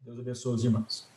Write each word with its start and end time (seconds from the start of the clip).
Deus 0.00 0.18
abençoe 0.18 0.54
os 0.54 0.64
irmãos. 0.64 1.08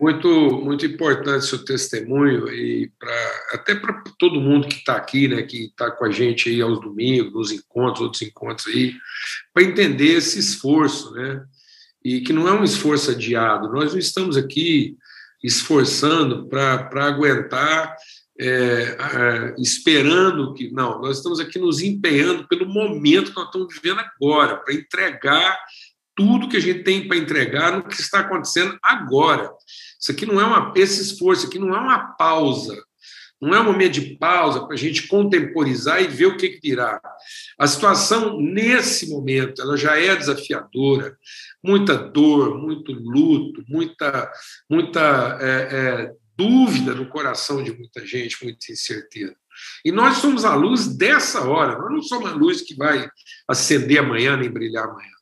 Muito, 0.00 0.28
muito 0.62 0.86
importante 0.86 1.46
seu 1.46 1.64
testemunho 1.64 2.48
e 2.48 2.90
para 2.98 3.40
até 3.52 3.74
para 3.74 4.02
todo 4.18 4.40
mundo 4.40 4.68
que 4.68 4.76
está 4.76 4.96
aqui, 4.96 5.26
né, 5.26 5.42
que 5.42 5.66
está 5.66 5.90
com 5.90 6.04
a 6.04 6.10
gente 6.10 6.48
aí 6.48 6.60
aos 6.60 6.80
domingos, 6.80 7.32
nos 7.32 7.52
encontros, 7.52 8.02
outros 8.02 8.22
encontros 8.22 8.66
aí, 8.68 8.94
para 9.52 9.64
entender 9.64 10.14
esse 10.14 10.38
esforço, 10.38 11.12
né, 11.12 11.44
e 12.04 12.20
que 12.20 12.32
não 12.32 12.46
é 12.46 12.52
um 12.52 12.64
esforço 12.64 13.10
adiado. 13.10 13.72
Nós 13.72 13.92
não 13.92 13.98
estamos 13.98 14.36
aqui 14.36 14.96
esforçando 15.42 16.46
para 16.46 17.06
aguentar, 17.06 17.96
é, 18.40 18.46
é, 18.46 19.54
esperando 19.58 20.54
que. 20.54 20.70
Não, 20.70 21.00
nós 21.00 21.16
estamos 21.16 21.40
aqui 21.40 21.58
nos 21.58 21.80
empenhando 21.80 22.46
pelo 22.46 22.66
momento 22.66 23.30
que 23.30 23.36
nós 23.36 23.46
estamos 23.46 23.74
vivendo 23.74 24.00
agora, 24.00 24.56
para 24.56 24.74
entregar 24.74 25.58
tudo 26.18 26.48
que 26.48 26.56
a 26.56 26.60
gente 26.60 26.82
tem 26.82 27.06
para 27.06 27.16
entregar 27.16 27.70
no 27.70 27.84
que 27.84 28.00
está 28.00 28.18
acontecendo 28.18 28.76
agora. 28.82 29.48
Isso 30.00 30.10
aqui 30.10 30.26
não 30.26 30.40
é 30.40 30.44
uma, 30.44 30.72
esse 30.74 31.00
esforço 31.00 31.46
aqui 31.46 31.60
não 31.60 31.72
é 31.72 31.78
uma 31.78 32.16
pausa, 32.16 32.76
não 33.40 33.54
é 33.54 33.60
um 33.60 33.64
momento 33.64 33.92
de 33.92 34.16
pausa 34.16 34.66
para 34.66 34.74
a 34.74 34.76
gente 34.76 35.06
contemporizar 35.06 36.02
e 36.02 36.08
ver 36.08 36.26
o 36.26 36.36
que, 36.36 36.48
que 36.48 36.70
virá. 36.70 37.00
A 37.56 37.68
situação, 37.68 38.36
nesse 38.40 39.08
momento, 39.08 39.62
ela 39.62 39.76
já 39.76 39.96
é 39.96 40.16
desafiadora, 40.16 41.16
muita 41.62 41.94
dor, 41.94 42.58
muito 42.58 42.92
luto, 42.92 43.62
muita, 43.68 44.28
muita 44.68 45.38
é, 45.40 45.46
é, 45.46 46.12
dúvida 46.36 46.96
no 46.96 47.08
coração 47.08 47.62
de 47.62 47.72
muita 47.72 48.04
gente, 48.04 48.42
muita 48.42 48.72
incerteza. 48.72 49.36
E 49.84 49.92
nós 49.92 50.16
somos 50.16 50.44
a 50.44 50.56
luz 50.56 50.96
dessa 50.96 51.46
hora, 51.46 51.78
nós 51.78 51.92
não 51.92 52.02
somos 52.02 52.28
a 52.28 52.34
luz 52.34 52.62
que 52.62 52.74
vai 52.74 53.08
acender 53.46 53.98
amanhã 53.98 54.36
nem 54.36 54.50
brilhar 54.50 54.84
amanhã. 54.84 55.17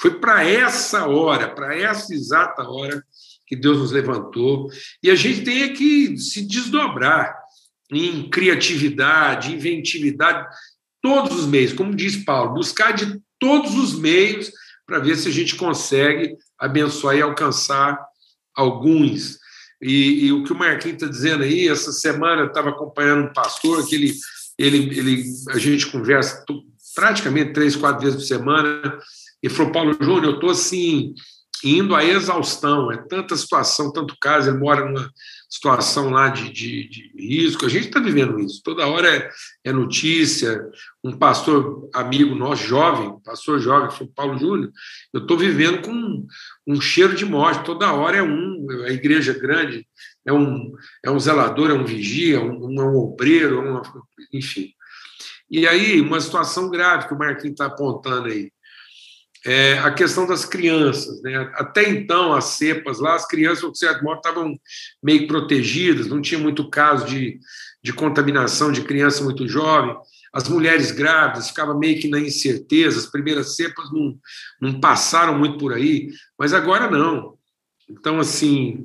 Foi 0.00 0.18
para 0.18 0.44
essa 0.44 1.06
hora, 1.06 1.48
para 1.48 1.76
essa 1.76 2.14
exata 2.14 2.62
hora, 2.62 3.02
que 3.46 3.56
Deus 3.56 3.78
nos 3.78 3.92
levantou. 3.92 4.68
E 5.02 5.10
a 5.10 5.14
gente 5.14 5.42
tem 5.42 5.72
que 5.72 6.16
se 6.18 6.46
desdobrar 6.46 7.34
em 7.90 8.28
criatividade, 8.28 9.54
inventividade, 9.54 10.46
todos 11.00 11.38
os 11.38 11.46
meios, 11.46 11.72
como 11.72 11.94
diz 11.94 12.16
Paulo, 12.16 12.54
buscar 12.54 12.92
de 12.92 13.20
todos 13.38 13.74
os 13.74 13.98
meios 13.98 14.50
para 14.86 14.98
ver 14.98 15.16
se 15.16 15.28
a 15.28 15.32
gente 15.32 15.56
consegue 15.56 16.36
abençoar 16.58 17.16
e 17.16 17.22
alcançar 17.22 17.98
alguns. 18.54 19.38
E, 19.80 20.26
e 20.26 20.32
o 20.32 20.44
que 20.44 20.52
o 20.52 20.58
Marquinhos 20.58 21.00
está 21.00 21.06
dizendo 21.06 21.44
aí, 21.44 21.68
essa 21.68 21.92
semana 21.92 22.42
eu 22.42 22.48
estava 22.48 22.70
acompanhando 22.70 23.28
um 23.28 23.32
pastor 23.32 23.86
que 23.86 23.94
ele, 23.94 24.12
ele, 24.58 24.98
ele, 24.98 25.24
a 25.50 25.58
gente 25.58 25.86
conversa 25.86 26.44
praticamente 26.94 27.52
três, 27.52 27.76
quatro 27.76 28.02
vezes 28.02 28.16
por 28.16 28.26
semana, 28.26 28.98
e 29.42 29.48
falou, 29.48 29.72
Paulo 29.72 29.96
Júnior, 30.00 30.24
eu 30.24 30.34
estou 30.34 30.50
assim, 30.50 31.14
indo 31.64 31.94
à 31.94 32.04
exaustão, 32.04 32.90
é 32.92 32.96
tanta 32.96 33.36
situação, 33.36 33.92
tanto 33.92 34.16
caso, 34.20 34.50
ele 34.50 34.58
mora 34.58 34.84
numa 34.84 35.10
situação 35.48 36.10
lá 36.10 36.28
de, 36.28 36.50
de, 36.50 36.88
de 36.88 37.12
risco, 37.16 37.64
a 37.64 37.68
gente 37.68 37.86
está 37.86 37.98
vivendo 37.98 38.38
isso, 38.38 38.60
toda 38.62 38.86
hora 38.86 39.08
é, 39.08 39.30
é, 39.64 39.72
notícia, 39.72 40.62
um 41.02 41.16
pastor 41.16 41.88
amigo 41.94 42.34
nosso, 42.34 42.64
jovem, 42.64 43.18
pastor 43.24 43.58
jovem, 43.58 43.90
foi 43.90 44.06
Paulo 44.06 44.38
Júnior, 44.38 44.70
eu 45.12 45.22
estou 45.22 45.38
vivendo 45.38 45.82
com 45.82 45.90
um, 45.90 46.26
um, 46.66 46.80
cheiro 46.80 47.14
de 47.14 47.24
morte, 47.24 47.64
toda 47.64 47.92
hora 47.92 48.18
é 48.18 48.22
um, 48.22 48.66
a 48.84 48.90
igreja 48.90 49.32
é 49.32 49.38
grande, 49.38 49.86
é 50.26 50.32
um, 50.32 50.72
é 51.04 51.10
um 51.10 51.18
zelador, 51.18 51.70
é 51.70 51.74
um 51.74 51.84
vigia, 51.84 52.40
um, 52.40 52.80
é 52.80 52.84
um 52.84 52.96
obreiro, 52.96 53.58
é 53.58 53.70
uma, 53.70 53.82
enfim. 54.32 54.72
E 55.50 55.66
aí, 55.66 55.98
uma 56.02 56.20
situação 56.20 56.68
grave 56.68 57.08
que 57.08 57.14
o 57.14 57.18
Marquinhos 57.18 57.52
está 57.52 57.66
apontando 57.66 58.28
aí, 58.28 58.52
é, 59.48 59.78
a 59.78 59.90
questão 59.90 60.26
das 60.26 60.44
crianças. 60.44 61.22
Né? 61.22 61.50
Até 61.54 61.88
então, 61.88 62.34
as 62.34 62.44
cepas 62.44 62.98
lá, 62.98 63.14
as 63.14 63.26
crianças, 63.26 63.72
de 63.72 63.78
certo 63.78 64.04
modo, 64.04 64.18
estavam 64.18 64.54
meio 65.02 65.26
protegidas, 65.26 66.06
não 66.06 66.20
tinha 66.20 66.38
muito 66.38 66.68
caso 66.68 67.06
de, 67.06 67.40
de 67.82 67.90
contaminação 67.94 68.70
de 68.70 68.82
criança 68.82 69.24
muito 69.24 69.48
jovem. 69.48 69.96
As 70.34 70.46
mulheres 70.50 70.90
grávidas 70.90 71.48
ficavam 71.48 71.78
meio 71.78 71.98
que 71.98 72.08
na 72.08 72.20
incerteza, 72.20 72.98
as 72.98 73.06
primeiras 73.06 73.56
cepas 73.56 73.90
não, 73.90 74.18
não 74.60 74.80
passaram 74.80 75.38
muito 75.38 75.56
por 75.56 75.72
aí, 75.72 76.10
mas 76.38 76.52
agora 76.52 76.90
não. 76.90 77.38
Então, 77.88 78.20
assim, 78.20 78.84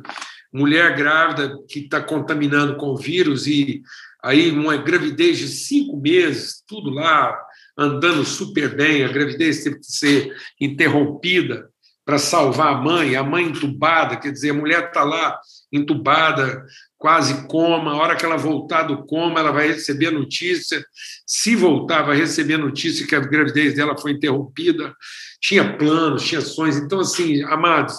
mulher 0.53 0.95
grávida 0.95 1.57
que 1.67 1.79
está 1.79 2.01
contaminando 2.01 2.77
com 2.77 2.95
vírus 2.95 3.47
e 3.47 3.81
aí 4.23 4.49
uma 4.49 4.77
gravidez 4.77 5.39
de 5.39 5.49
cinco 5.49 5.97
meses, 5.97 6.63
tudo 6.65 6.89
lá, 6.89 7.37
andando 7.77 8.23
super 8.23 8.75
bem, 8.75 9.03
a 9.03 9.07
gravidez 9.07 9.63
teve 9.63 9.79
que 9.79 9.85
ser 9.85 10.35
interrompida 10.59 11.69
para 12.05 12.17
salvar 12.17 12.73
a 12.73 12.77
mãe, 12.77 13.15
a 13.15 13.23
mãe 13.23 13.45
entubada, 13.45 14.17
quer 14.17 14.31
dizer, 14.31 14.49
a 14.49 14.53
mulher 14.53 14.87
está 14.87 15.03
lá 15.03 15.39
entubada, 15.71 16.65
quase 16.97 17.47
coma, 17.47 17.93
a 17.93 17.95
hora 17.95 18.15
que 18.15 18.25
ela 18.25 18.37
voltar 18.37 18.83
do 18.83 19.05
coma, 19.05 19.39
ela 19.39 19.51
vai 19.51 19.67
receber 19.67 20.11
notícia, 20.11 20.85
se 21.25 21.55
voltar, 21.55 22.03
vai 22.03 22.17
receber 22.17 22.57
notícia 22.57 23.07
que 23.07 23.15
a 23.15 23.19
gravidez 23.19 23.73
dela 23.73 23.97
foi 23.97 24.11
interrompida, 24.11 24.93
tinha 25.41 25.77
planos, 25.77 26.23
tinha 26.23 26.41
sonhos, 26.41 26.77
então, 26.77 26.99
assim, 26.99 27.41
amados, 27.43 27.95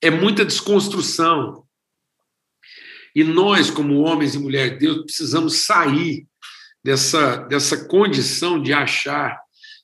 é 0.00 0.10
muita 0.10 0.44
desconstrução, 0.44 1.64
e 3.14 3.24
nós, 3.24 3.70
como 3.70 4.00
homens 4.00 4.34
e 4.34 4.38
mulheres 4.38 4.74
de 4.74 4.78
Deus, 4.80 5.04
precisamos 5.04 5.64
sair 5.64 6.26
dessa, 6.84 7.36
dessa 7.36 7.86
condição 7.86 8.60
de 8.60 8.72
achar 8.72 9.38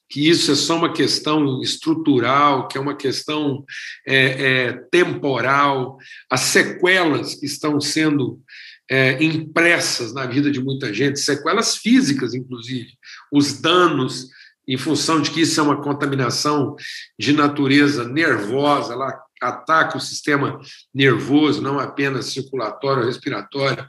que 0.09 0.29
isso 0.29 0.53
é 0.53 0.55
só 0.55 0.77
uma 0.77 0.93
questão 0.93 1.61
estrutural, 1.63 2.69
que 2.69 2.79
é 2.79 2.81
uma 2.81 2.97
questão 2.97 3.65
é, 4.07 4.67
é, 4.67 4.73
temporal, 4.91 5.97
as 6.31 6.41
sequelas 6.41 7.35
que 7.35 7.47
estão 7.47 7.81
sendo 7.81 8.41
é, 8.89 9.23
impressas 9.23 10.13
na 10.13 10.27
vida 10.27 10.51
de 10.51 10.63
muita 10.63 10.93
gente, 10.93 11.19
sequelas 11.19 11.77
físicas, 11.77 12.35
inclusive, 12.35 12.91
os 13.33 13.61
danos 13.61 14.29
em 14.69 14.79
função 14.79 15.21
de 15.21 15.31
que 15.31 15.43
isso 15.43 15.61
é 15.61 15.63
uma 15.63 15.83
contaminação 15.83 16.77
de 17.19 17.33
natureza 17.33 18.07
nervosa, 18.07 18.95
ela 18.95 19.21
ataca 19.43 19.99
o 19.99 20.01
sistema 20.01 20.59
nervoso, 20.95 21.61
não 21.61 21.79
apenas 21.79 22.27
circulatório, 22.27 23.05
respiratório. 23.05 23.87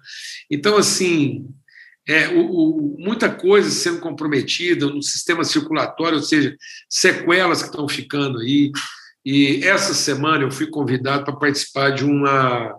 Então, 0.52 0.76
assim, 0.76 1.48
é, 2.08 2.28
o, 2.30 2.46
o, 2.46 2.96
muita 3.00 3.30
coisa 3.30 3.70
sendo 3.70 4.00
comprometida 4.00 4.86
no 4.88 5.02
sistema 5.02 5.44
circulatório, 5.44 6.18
ou 6.18 6.24
seja, 6.24 6.56
sequelas 6.90 7.62
que 7.64 7.70
estão 7.70 7.88
ficando 7.88 8.40
aí. 8.40 8.72
E 9.26 9.64
essa 9.64 9.94
semana 9.94 10.44
eu 10.44 10.52
fui 10.52 10.68
convidado 10.68 11.26
para 11.26 11.36
participar 11.36 11.90
de 11.90 12.06
uma 12.06 12.76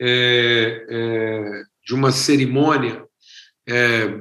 é, 0.00 0.86
é, 0.88 1.62
de 1.84 1.94
uma 1.94 2.12
cerimônia. 2.12 3.04
É, 3.68 4.20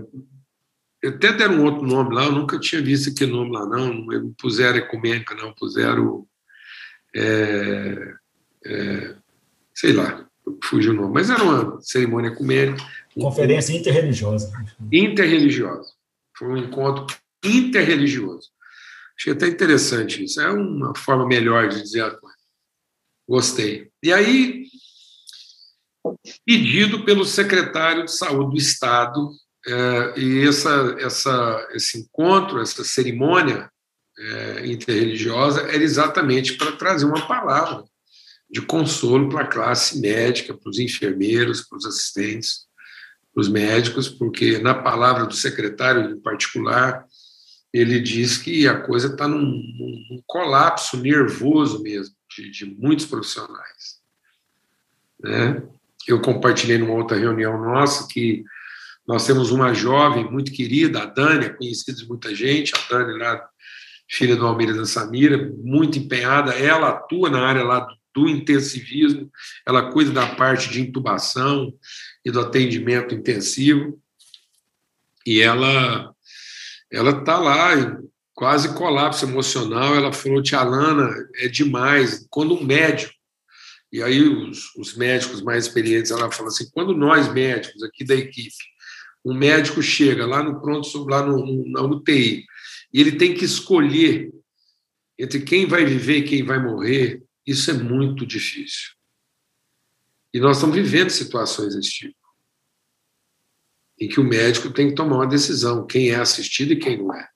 até 1.05 1.33
deram 1.33 1.55
um 1.55 1.65
outro 1.65 1.85
nome 1.85 2.15
lá, 2.15 2.25
eu 2.25 2.31
nunca 2.31 2.59
tinha 2.59 2.81
visto 2.81 3.09
aquele 3.09 3.31
nome 3.31 3.51
lá, 3.51 3.65
não. 3.65 3.93
Não 3.93 4.33
puseram 4.33 4.77
ecumênica, 4.77 5.35
não, 5.35 5.53
puseram. 5.53 6.25
É, 7.15 8.13
é, 8.65 9.15
sei 9.75 9.93
lá, 9.93 10.27
fugiu 10.63 10.93
o 10.93 10.95
nome, 10.95 11.13
mas 11.13 11.29
era 11.29 11.43
uma 11.43 11.79
cerimônia 11.81 12.29
ecumênica 12.29 12.83
Conferência 13.15 13.73
interreligiosa. 13.73 14.51
Interreligiosa. 14.91 15.91
Foi 16.37 16.47
um 16.47 16.57
encontro 16.57 17.15
interreligioso. 17.43 18.49
Achei 19.17 19.33
até 19.33 19.47
interessante 19.47 20.23
isso. 20.23 20.41
É 20.41 20.49
uma 20.49 20.95
forma 20.95 21.27
melhor 21.27 21.69
de 21.69 21.81
dizer 21.81 22.03
a 22.03 22.11
coisa. 22.11 22.35
Gostei. 23.27 23.89
E 24.01 24.11
aí, 24.11 24.65
pedido 26.45 27.05
pelo 27.05 27.23
secretário 27.23 28.05
de 28.05 28.11
Saúde 28.11 28.51
do 28.51 28.57
Estado, 28.57 29.31
é, 29.65 30.19
e 30.19 30.47
essa, 30.47 30.97
essa, 30.99 31.67
esse 31.71 31.99
encontro, 31.99 32.61
essa 32.61 32.83
cerimônia 32.83 33.71
é, 34.17 34.67
interreligiosa 34.67 35.61
era 35.61 35.81
exatamente 35.81 36.57
para 36.57 36.73
trazer 36.73 37.05
uma 37.05 37.25
palavra 37.27 37.83
de 38.49 38.61
consolo 38.61 39.29
para 39.29 39.43
a 39.45 39.47
classe 39.47 39.99
médica, 39.99 40.53
para 40.53 40.69
os 40.69 40.79
enfermeiros, 40.79 41.61
para 41.61 41.77
os 41.77 41.85
assistentes, 41.85 42.62
os 43.35 43.49
médicos, 43.49 44.07
porque 44.07 44.59
na 44.59 44.73
palavra 44.73 45.25
do 45.25 45.33
secretário 45.33 46.11
em 46.11 46.19
particular, 46.19 47.05
ele 47.73 47.99
diz 47.99 48.37
que 48.37 48.67
a 48.67 48.79
coisa 48.79 49.07
está 49.07 49.27
num, 49.27 49.39
num, 49.39 50.21
colapso 50.27 50.97
nervoso 50.97 51.81
mesmo, 51.81 52.15
de, 52.35 52.51
de 52.51 52.65
muitos 52.65 53.05
profissionais. 53.07 53.99
Né? 55.19 55.63
Eu 56.07 56.21
compartilhei 56.21 56.77
numa 56.77 56.93
outra 56.93 57.17
reunião 57.17 57.59
nossa 57.59 58.07
que 58.07 58.43
nós 59.07 59.25
temos 59.25 59.51
uma 59.51 59.73
jovem 59.73 60.29
muito 60.29 60.51
querida, 60.51 61.01
a 61.01 61.05
Dani, 61.05 61.49
conhecida 61.49 61.97
de 61.97 62.07
muita 62.07 62.33
gente, 62.35 62.73
a 62.75 62.93
Dani 62.93 63.17
lá, 63.17 63.43
filha 64.07 64.35
do 64.35 64.45
Almeida 64.45 64.73
da 64.73 64.85
Samira, 64.85 65.51
muito 65.57 65.97
empenhada, 65.97 66.53
ela 66.53 66.89
atua 66.89 67.29
na 67.29 67.41
área 67.41 67.63
lá 67.63 67.79
do, 67.79 67.95
do 68.13 68.29
intensivismo, 68.29 69.31
ela 69.65 69.91
cuida 69.91 70.11
da 70.11 70.35
parte 70.35 70.69
de 70.69 70.81
intubação, 70.81 71.73
e 72.23 72.31
do 72.31 72.39
atendimento 72.39 73.13
intensivo. 73.13 73.99
E 75.25 75.41
ela 75.41 76.13
ela 76.91 77.19
está 77.19 77.39
lá 77.39 77.97
quase 78.33 78.75
colapso 78.75 79.25
emocional. 79.25 79.95
Ela 79.95 80.13
falou: 80.13 80.41
Tia 80.41 80.59
Alana, 80.59 81.09
é 81.35 81.47
demais. 81.47 82.25
Quando 82.29 82.55
um 82.55 82.63
médico, 82.63 83.13
e 83.91 84.01
aí 84.01 84.21
os, 84.21 84.73
os 84.75 84.95
médicos 84.95 85.41
mais 85.41 85.65
experientes, 85.65 86.11
ela 86.11 86.31
fala 86.31 86.49
assim: 86.49 86.69
quando 86.71 86.95
nós 86.95 87.31
médicos 87.31 87.83
aqui 87.83 88.03
da 88.03 88.15
equipe, 88.15 88.63
um 89.25 89.33
médico 89.33 89.81
chega 89.81 90.25
lá 90.25 90.43
no 90.43 90.61
pronto, 90.61 91.05
lá 91.07 91.25
no, 91.25 91.69
na 91.69 91.81
UTI, 91.81 92.45
e 92.93 93.01
ele 93.01 93.13
tem 93.13 93.33
que 93.33 93.45
escolher 93.45 94.31
entre 95.17 95.41
quem 95.41 95.65
vai 95.65 95.85
viver 95.85 96.17
e 96.17 96.23
quem 96.23 96.43
vai 96.43 96.61
morrer, 96.61 97.22
isso 97.45 97.71
é 97.71 97.73
muito 97.73 98.25
difícil. 98.25 98.91
E 100.33 100.39
nós 100.39 100.57
estamos 100.57 100.75
vivendo 100.75 101.09
situações 101.09 101.75
desse 101.75 101.89
tipo, 101.89 102.15
em 103.99 104.07
que 104.07 104.19
o 104.19 104.23
médico 104.23 104.71
tem 104.71 104.89
que 104.89 104.95
tomar 104.95 105.17
uma 105.17 105.27
decisão, 105.27 105.85
quem 105.85 106.09
é 106.09 106.15
assistido 106.15 106.73
e 106.73 106.79
quem 106.79 106.97
não 106.97 107.13
é. 107.13 107.29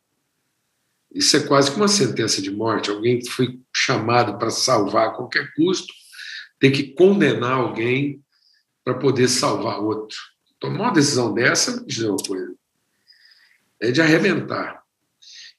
Isso 1.14 1.38
é 1.38 1.40
quase 1.42 1.72
que 1.72 1.78
uma 1.78 1.88
sentença 1.88 2.42
de 2.42 2.52
morte. 2.52 2.90
Alguém 2.90 3.20
que 3.20 3.30
foi 3.30 3.60
chamado 3.74 4.38
para 4.38 4.50
salvar 4.50 5.08
a 5.08 5.12
qualquer 5.12 5.54
custo 5.54 5.94
tem 6.60 6.72
que 6.72 6.94
condenar 6.94 7.54
alguém 7.54 8.22
para 8.84 8.96
poder 8.96 9.28
salvar 9.28 9.80
outro. 9.80 10.18
Tomar 10.60 10.86
uma 10.86 10.94
decisão 10.94 11.34
dessa, 11.34 11.86
dizer 11.86 12.10
uma 12.10 12.18
coisa, 12.18 12.56
é 13.80 13.92
de 13.92 14.02
arrebentar. 14.02 14.84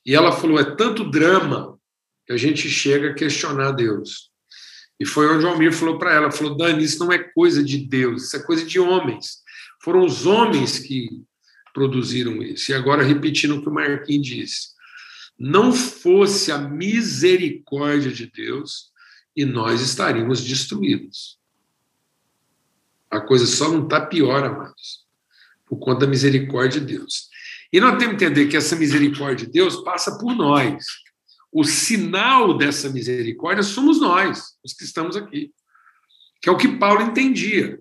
E 0.05 0.15
ela 0.15 0.33
falou: 0.33 0.59
é 0.59 0.77
tanto 0.77 1.09
drama 1.09 1.79
que 2.27 2.33
a 2.33 2.37
gente 2.37 2.69
chega 2.69 3.11
a 3.11 3.15
questionar 3.15 3.73
Deus. 3.73 4.31
E 5.01 5.07
foi 5.07 5.29
onde 5.29 5.45
o 5.45 5.49
Almir 5.49 5.73
falou 5.73 5.99
para 5.99 6.13
ela: 6.13 6.31
falou, 6.31 6.57
Dani, 6.57 6.83
isso 6.83 6.99
não 6.99 7.13
é 7.13 7.19
coisa 7.19 7.63
de 7.63 7.79
Deus, 7.79 8.25
isso 8.25 8.37
é 8.37 8.43
coisa 8.43 8.65
de 8.65 8.81
homens. 8.81 9.43
Foram 9.83 10.05
os 10.05 10.27
homens 10.27 10.79
que 10.79 11.09
produziram 11.73 12.43
isso. 12.43 12.71
E 12.71 12.75
agora, 12.75 13.03
repetindo 13.03 13.57
o 13.57 13.63
que 13.63 13.69
o 13.69 13.73
Marquinhos 13.73 14.27
disse: 14.27 14.69
não 15.39 15.73
fosse 15.73 16.51
a 16.51 16.59
misericórdia 16.59 18.11
de 18.11 18.27
Deus 18.27 18.91
e 19.37 19.45
nós 19.45 19.81
estaríamos 19.81 20.43
destruídos. 20.43 21.39
A 23.09 23.21
coisa 23.21 23.47
só 23.47 23.71
não 23.71 23.85
está 23.85 24.05
pior, 24.05 24.45
amados, 24.45 25.07
por 25.65 25.79
conta 25.79 26.01
da 26.01 26.07
misericórdia 26.07 26.81
de 26.81 26.99
Deus. 26.99 27.29
E 27.73 27.81
nós 27.81 27.97
temos 27.99 28.17
que 28.17 28.25
entender 28.25 28.49
que 28.49 28.57
essa 28.57 28.75
misericórdia 28.75 29.47
de 29.47 29.53
Deus 29.53 29.77
passa 29.77 30.19
por 30.19 30.35
nós. 30.35 30.85
O 31.53 31.65
sinal 31.65 32.57
dessa 32.57 32.91
misericórdia 32.91 33.63
somos 33.63 34.01
nós, 34.01 34.59
os 34.65 34.73
que 34.73 34.85
estamos 34.85 35.17
aqui. 35.17 35.51
Que 36.41 36.49
é 36.49 36.53
o 36.53 36.57
que 36.57 36.77
Paulo 36.77 37.03
entendia. 37.03 37.81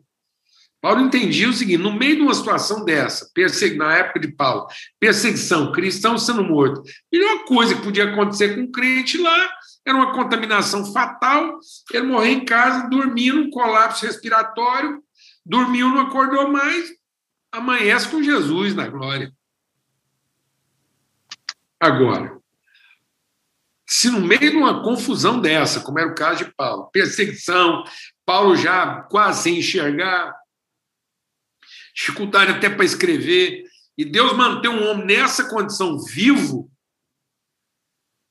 Paulo 0.81 1.01
entendia 1.01 1.49
o 1.49 1.53
seguinte: 1.53 1.81
no 1.81 1.91
meio 1.91 2.15
de 2.15 2.21
uma 2.21 2.33
situação 2.33 2.85
dessa, 2.85 3.29
na 3.75 3.95
época 3.95 4.19
de 4.19 4.29
Paulo, 4.29 4.67
perseguição, 4.99 5.71
cristão 5.71 6.17
sendo 6.17 6.43
morto, 6.43 6.81
a 6.81 6.83
melhor 7.11 7.45
coisa 7.45 7.75
que 7.75 7.81
podia 7.81 8.11
acontecer 8.11 8.55
com 8.55 8.61
um 8.61 8.71
crente 8.71 9.17
lá 9.17 9.51
era 9.85 9.95
uma 9.95 10.13
contaminação 10.13 10.91
fatal, 10.91 11.59
ele 11.93 12.07
morrer 12.07 12.31
em 12.31 12.45
casa, 12.45 12.89
dormir 12.89 13.31
num 13.31 13.49
colapso 13.49 14.05
respiratório, 14.05 15.01
dormiu, 15.45 15.89
não 15.89 16.01
acordou 16.01 16.51
mais, 16.51 16.89
amanhece 17.51 18.09
com 18.09 18.21
Jesus 18.21 18.75
na 18.75 18.87
glória. 18.87 19.31
Agora, 21.79 22.37
se 23.87 24.09
no 24.09 24.19
meio 24.19 24.51
de 24.51 24.57
uma 24.57 24.83
confusão 24.83 25.39
dessa, 25.39 25.79
como 25.79 25.97
era 25.97 26.11
o 26.11 26.15
caso 26.15 26.43
de 26.43 26.53
Paulo, 26.53 26.89
perseguição, 26.91 27.83
Paulo 28.25 28.55
já 28.57 29.03
quase 29.03 29.43
sem 29.43 29.59
enxergar, 29.59 30.35
dificuldade 31.95 32.51
até 32.51 32.69
para 32.69 32.83
escrever, 32.83 33.63
e 33.97 34.03
Deus 34.03 34.33
manter 34.33 34.67
um 34.67 34.89
homem 34.89 35.05
nessa 35.05 35.49
condição 35.49 35.97
vivo, 36.03 36.69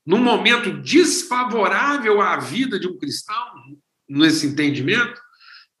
num 0.05 0.23
momento 0.23 0.71
desfavorável 0.81 2.21
à 2.21 2.37
vida 2.37 2.79
de 2.79 2.87
um 2.87 2.97
cristão, 2.97 3.51
nesse 4.07 4.47
entendimento, 4.47 5.19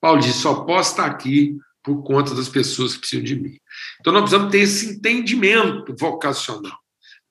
Paulo 0.01 0.19
diz: 0.19 0.35
só 0.35 0.65
posso 0.65 0.91
estar 0.91 1.05
aqui 1.05 1.55
por 1.81 2.03
conta 2.03 2.35
das 2.35 2.49
pessoas 2.49 2.93
que 2.93 2.99
precisam 2.99 3.23
de 3.23 3.35
mim. 3.35 3.57
Então 4.01 4.11
nós 4.11 4.23
precisamos 4.23 4.51
ter 4.51 4.59
esse 4.59 4.95
entendimento 4.95 5.95
vocacional. 5.97 6.77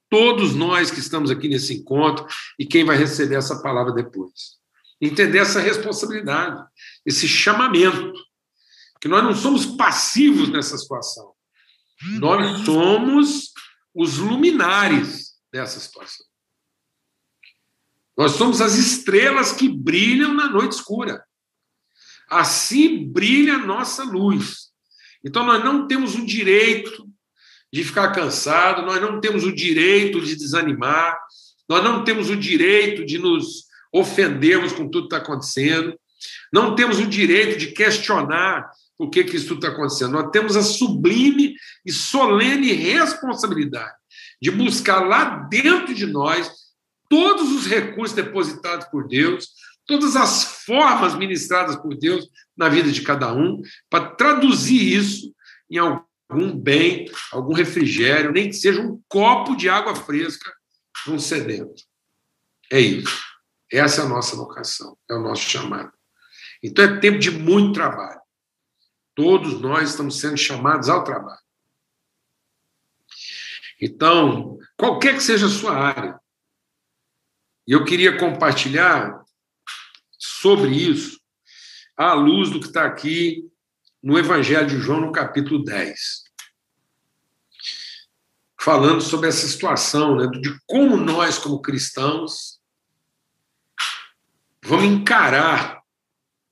Todos 0.08 0.54
nós 0.54 0.90
que 0.90 1.00
estamos 1.00 1.30
aqui 1.30 1.48
nesse 1.48 1.74
encontro 1.74 2.26
e 2.58 2.64
quem 2.64 2.84
vai 2.84 2.96
receber 2.96 3.36
essa 3.36 3.60
palavra 3.60 3.92
depois. 3.92 4.56
Entender 5.00 5.38
essa 5.38 5.60
responsabilidade, 5.60 6.64
esse 7.04 7.28
chamamento 7.28 8.12
que 9.00 9.08
nós 9.08 9.22
não 9.22 9.34
somos 9.34 9.66
passivos 9.66 10.48
nessa 10.48 10.78
situação. 10.78 11.32
Nós 12.18 12.64
somos 12.64 13.52
os 13.94 14.18
luminares 14.18 15.34
dessa 15.52 15.80
situação. 15.80 16.24
Nós 18.16 18.32
somos 18.32 18.60
as 18.60 18.74
estrelas 18.74 19.52
que 19.52 19.68
brilham 19.68 20.32
na 20.32 20.48
noite 20.48 20.72
escura. 20.72 21.24
Assim 22.28 23.06
brilha 23.06 23.54
a 23.54 23.66
nossa 23.66 24.02
luz. 24.04 24.70
Então 25.24 25.44
nós 25.44 25.62
não 25.62 25.86
temos 25.86 26.14
o 26.14 26.24
direito 26.24 27.05
de 27.72 27.84
ficar 27.84 28.12
cansado, 28.12 28.82
nós 28.82 29.00
não 29.00 29.20
temos 29.20 29.44
o 29.44 29.54
direito 29.54 30.20
de 30.20 30.36
desanimar, 30.36 31.18
nós 31.68 31.82
não 31.82 32.04
temos 32.04 32.30
o 32.30 32.36
direito 32.36 33.04
de 33.04 33.18
nos 33.18 33.66
ofendermos 33.92 34.72
com 34.72 34.88
tudo 34.88 35.08
que 35.08 35.14
está 35.14 35.24
acontecendo, 35.24 35.98
não 36.52 36.74
temos 36.74 36.98
o 36.98 37.06
direito 37.06 37.58
de 37.58 37.68
questionar 37.68 38.70
por 38.96 39.10
que, 39.10 39.24
que 39.24 39.36
isso 39.36 39.54
está 39.54 39.68
acontecendo. 39.68 40.12
Nós 40.12 40.30
temos 40.30 40.56
a 40.56 40.62
sublime 40.62 41.54
e 41.84 41.92
solene 41.92 42.72
responsabilidade 42.72 43.94
de 44.40 44.50
buscar 44.50 45.00
lá 45.00 45.46
dentro 45.50 45.94
de 45.94 46.06
nós 46.06 46.50
todos 47.08 47.52
os 47.52 47.66
recursos 47.66 48.16
depositados 48.16 48.86
por 48.86 49.06
Deus, 49.06 49.48
todas 49.86 50.16
as 50.16 50.64
formas 50.64 51.14
ministradas 51.14 51.76
por 51.76 51.96
Deus 51.96 52.26
na 52.56 52.68
vida 52.68 52.90
de 52.90 53.02
cada 53.02 53.32
um, 53.32 53.60
para 53.88 54.10
traduzir 54.10 54.96
isso 54.96 55.32
em 55.70 55.78
algum 55.78 56.05
bem, 56.56 57.10
algum 57.32 57.54
refrigério, 57.54 58.32
nem 58.32 58.48
que 58.48 58.56
seja 58.56 58.80
um 58.80 59.02
copo 59.08 59.56
de 59.56 59.68
água 59.68 59.94
fresca 59.94 60.52
para 61.04 61.12
um 61.12 61.18
sedento. 61.18 61.82
É 62.70 62.80
isso. 62.80 63.24
Essa 63.72 64.02
é 64.02 64.04
a 64.04 64.08
nossa 64.08 64.36
vocação, 64.36 64.96
é 65.08 65.14
o 65.14 65.22
nosso 65.22 65.42
chamado. 65.42 65.92
Então 66.62 66.84
é 66.84 67.00
tempo 67.00 67.18
de 67.18 67.30
muito 67.30 67.74
trabalho. 67.74 68.20
Todos 69.14 69.60
nós 69.60 69.90
estamos 69.90 70.20
sendo 70.20 70.36
chamados 70.36 70.88
ao 70.88 71.04
trabalho. 71.04 71.40
Então, 73.80 74.58
qualquer 74.76 75.14
que 75.14 75.22
seja 75.22 75.46
a 75.46 75.50
sua 75.50 75.76
área, 75.76 76.18
e 77.66 77.72
eu 77.72 77.84
queria 77.84 78.16
compartilhar 78.16 79.24
sobre 80.18 80.70
isso 80.70 81.20
à 81.96 82.12
luz 82.14 82.50
do 82.50 82.60
que 82.60 82.66
está 82.66 82.84
aqui 82.84 83.50
no 84.02 84.18
Evangelho 84.18 84.66
de 84.66 84.78
João, 84.78 85.00
no 85.00 85.12
capítulo 85.12 85.64
10. 85.64 86.25
Falando 88.66 89.00
sobre 89.00 89.28
essa 89.28 89.46
situação, 89.46 90.16
né, 90.16 90.26
de 90.40 90.58
como 90.66 90.96
nós, 90.96 91.38
como 91.38 91.62
cristãos, 91.62 92.60
vamos 94.60 94.86
encarar 94.86 95.80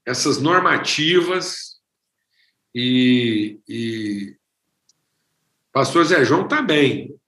essas 0.07 0.41
normativas 0.41 1.81
e, 2.73 3.59
e 3.67 4.37
pastor 5.73 6.05
Zé 6.05 6.25
João 6.25 6.45
está 6.45 6.63
bem. 6.63 7.19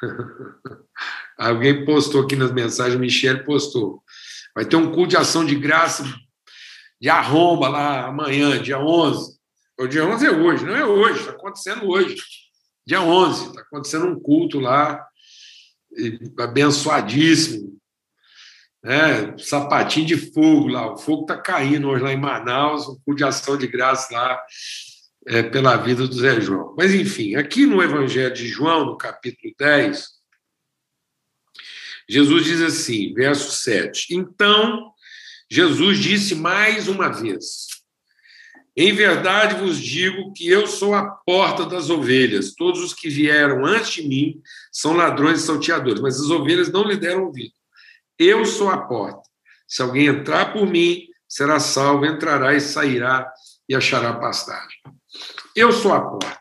Alguém 1.36 1.84
postou 1.84 2.22
aqui 2.22 2.36
nas 2.36 2.52
mensagens, 2.52 2.96
o 2.96 2.98
Michel 2.98 3.44
postou. 3.44 4.02
Vai 4.54 4.64
ter 4.64 4.76
um 4.76 4.92
culto 4.92 5.08
de 5.08 5.18
ação 5.18 5.44
de 5.44 5.56
graça 5.56 6.04
de 6.98 7.10
arromba 7.10 7.68
lá 7.68 8.06
amanhã, 8.06 8.62
dia 8.62 8.78
11. 8.78 9.38
O 9.78 9.86
dia 9.86 10.06
11 10.06 10.26
é 10.26 10.30
hoje, 10.30 10.64
não 10.64 10.74
é 10.74 10.86
hoje, 10.86 11.20
está 11.20 11.32
acontecendo 11.32 11.86
hoje. 11.86 12.45
Dia 12.86 13.02
11, 13.02 13.48
está 13.48 13.62
acontecendo 13.62 14.06
um 14.06 14.20
culto 14.20 14.60
lá, 14.60 15.04
abençoadíssimo. 16.38 17.76
Né? 18.82 19.36
Sapatinho 19.38 20.06
de 20.06 20.16
fogo 20.16 20.68
lá, 20.68 20.92
o 20.92 20.96
fogo 20.96 21.22
está 21.22 21.36
caindo 21.36 21.88
hoje 21.88 22.04
lá 22.04 22.12
em 22.12 22.20
Manaus, 22.20 22.86
um 22.88 22.94
culto 23.04 23.16
de 23.16 23.24
ação 23.24 23.58
de 23.58 23.66
graça 23.66 24.14
lá, 24.14 24.40
é, 25.26 25.42
pela 25.42 25.76
vida 25.76 26.06
do 26.06 26.14
Zé 26.14 26.40
João. 26.40 26.74
Mas, 26.78 26.94
enfim, 26.94 27.34
aqui 27.34 27.66
no 27.66 27.82
Evangelho 27.82 28.32
de 28.32 28.46
João, 28.46 28.86
no 28.86 28.96
capítulo 28.96 29.52
10, 29.58 30.06
Jesus 32.08 32.44
diz 32.44 32.60
assim, 32.60 33.12
verso 33.12 33.50
7. 33.50 34.14
Então, 34.14 34.92
Jesus 35.50 35.98
disse 35.98 36.36
mais 36.36 36.86
uma 36.86 37.08
vez: 37.08 37.66
Em 38.76 38.92
verdade 38.92 39.54
vos 39.54 39.80
digo 39.80 40.34
que 40.34 40.46
eu 40.46 40.66
sou 40.66 40.94
a 40.94 41.06
porta 41.06 41.64
das 41.64 41.88
ovelhas. 41.88 42.54
Todos 42.54 42.82
os 42.82 42.92
que 42.92 43.08
vieram 43.08 43.64
antes 43.64 43.94
de 43.94 44.06
mim 44.06 44.42
são 44.70 44.92
ladrões 44.92 45.40
e 45.40 45.46
salteadores, 45.46 46.00
mas 46.02 46.20
as 46.20 46.28
ovelhas 46.28 46.70
não 46.70 46.84
lhe 46.84 46.96
deram 46.96 47.24
ouvido. 47.24 47.54
Eu 48.18 48.44
sou 48.44 48.68
a 48.68 48.76
porta. 48.76 49.22
Se 49.66 49.80
alguém 49.80 50.06
entrar 50.06 50.52
por 50.52 50.66
mim, 50.66 51.06
será 51.26 51.58
salvo, 51.58 52.04
entrará 52.04 52.54
e 52.54 52.60
sairá 52.60 53.26
e 53.66 53.74
achará 53.74 54.12
pastagem. 54.12 54.78
Eu 55.54 55.72
sou 55.72 55.94
a 55.94 56.00
porta. 56.00 56.38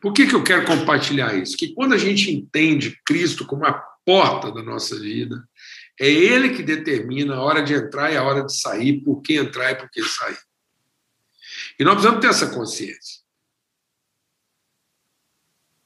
Por 0.00 0.12
que, 0.14 0.26
que 0.26 0.34
eu 0.34 0.42
quero 0.42 0.64
compartilhar 0.64 1.36
isso? 1.36 1.56
Que 1.56 1.74
quando 1.74 1.92
a 1.92 1.98
gente 1.98 2.32
entende 2.32 2.98
Cristo 3.04 3.44
como 3.44 3.66
a 3.66 3.72
porta 4.06 4.50
da 4.50 4.62
nossa 4.62 4.98
vida, 4.98 5.42
é 6.00 6.08
Ele 6.08 6.50
que 6.50 6.62
determina 6.62 7.34
a 7.34 7.42
hora 7.42 7.62
de 7.62 7.74
entrar 7.74 8.10
e 8.10 8.16
a 8.16 8.22
hora 8.22 8.42
de 8.42 8.56
sair, 8.56 9.02
por 9.02 9.20
que 9.20 9.34
entrar 9.34 9.72
e 9.72 9.74
por 9.74 9.90
que 9.90 10.02
sair. 10.02 10.38
E 11.78 11.84
nós 11.84 11.94
precisamos 11.94 12.20
ter 12.20 12.28
essa 12.28 12.54
consciência. 12.54 13.22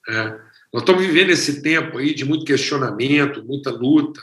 É. 0.08 0.40
Nós 0.72 0.82
estamos 0.82 1.04
vivendo 1.04 1.30
esse 1.30 1.62
tempo 1.62 1.98
aí 1.98 2.14
de 2.14 2.24
muito 2.24 2.44
questionamento, 2.44 3.44
muita 3.44 3.70
luta. 3.70 4.20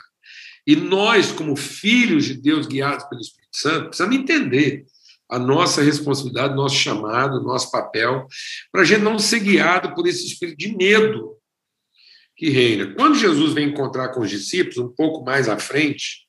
E 0.66 0.74
nós, 0.76 1.32
como 1.32 1.56
filhos 1.56 2.24
de 2.24 2.34
Deus 2.34 2.66
guiados 2.66 3.04
pelo 3.04 3.20
Espírito 3.20 3.56
Santo, 3.56 3.84
precisamos 3.86 4.16
entender 4.16 4.84
a 5.28 5.38
nossa 5.38 5.80
responsabilidade, 5.80 6.56
nosso 6.56 6.74
chamado, 6.74 7.42
nosso 7.42 7.70
papel, 7.70 8.26
para 8.72 8.82
a 8.82 8.84
gente 8.84 9.02
não 9.02 9.18
ser 9.18 9.40
guiado 9.40 9.94
por 9.94 10.06
esse 10.08 10.26
espírito 10.26 10.58
de 10.58 10.76
medo 10.76 11.36
que 12.36 12.50
reina. 12.50 12.94
Quando 12.94 13.16
Jesus 13.16 13.52
vem 13.52 13.68
encontrar 13.68 14.08
com 14.08 14.20
os 14.20 14.30
discípulos, 14.30 14.78
um 14.78 14.88
pouco 14.88 15.24
mais 15.24 15.48
à 15.48 15.56
frente, 15.56 16.26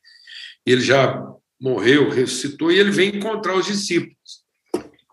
ele 0.65 0.81
já 0.81 1.25
morreu, 1.59 2.09
ressuscitou, 2.09 2.71
e 2.71 2.77
ele 2.77 2.91
vem 2.91 3.15
encontrar 3.15 3.55
os 3.55 3.65
discípulos. 3.65 4.43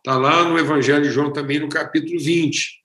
Está 0.08 0.18
lá 0.18 0.42
no 0.42 0.58
Evangelho 0.58 1.02
de 1.02 1.10
João 1.10 1.30
também, 1.30 1.60
no 1.60 1.68
capítulo 1.68 2.18
20. 2.18 2.82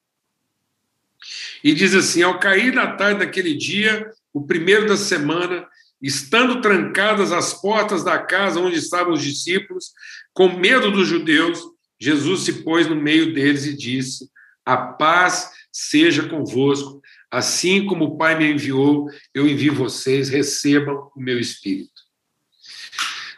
E 1.63 1.74
diz 1.74 1.96
assim: 1.96 2.22
Ao 2.22 2.38
cair 2.38 2.75
da 2.75 2.98
tarde 2.98 3.20
daquele 3.20 3.53
dia, 3.53 4.12
o 4.34 4.46
primeiro 4.46 4.86
da 4.86 4.98
semana, 4.98 5.65
estando 6.01 6.60
trancadas 6.60 7.32
as 7.32 7.53
portas 7.62 8.03
da 8.03 8.20
casa 8.20 8.60
onde 8.60 8.75
estavam 8.75 9.13
os 9.13 9.22
discípulos, 9.22 9.94
com 10.34 10.60
medo 10.60 10.92
dos 10.92 11.08
judeus, 11.08 11.62
Jesus 11.98 12.42
se 12.42 12.62
pôs 12.62 12.89
no 12.89 12.96
meio 12.98 13.34
deles 13.34 13.65
e 13.68 13.74
disse: 13.74 14.30
A 14.65 14.75
paz 14.75 15.50
seja 15.72 16.27
convosco. 16.27 17.01
Assim 17.32 17.86
como 17.86 18.03
o 18.03 18.18
Pai 18.18 18.38
me 18.38 18.51
enviou, 18.51 19.10
eu 19.34 19.48
envio 19.48 19.74
vocês, 19.74 20.27
recebam 20.27 21.10
o 21.15 21.22
meu 21.22 21.39
espírito. 21.39 21.93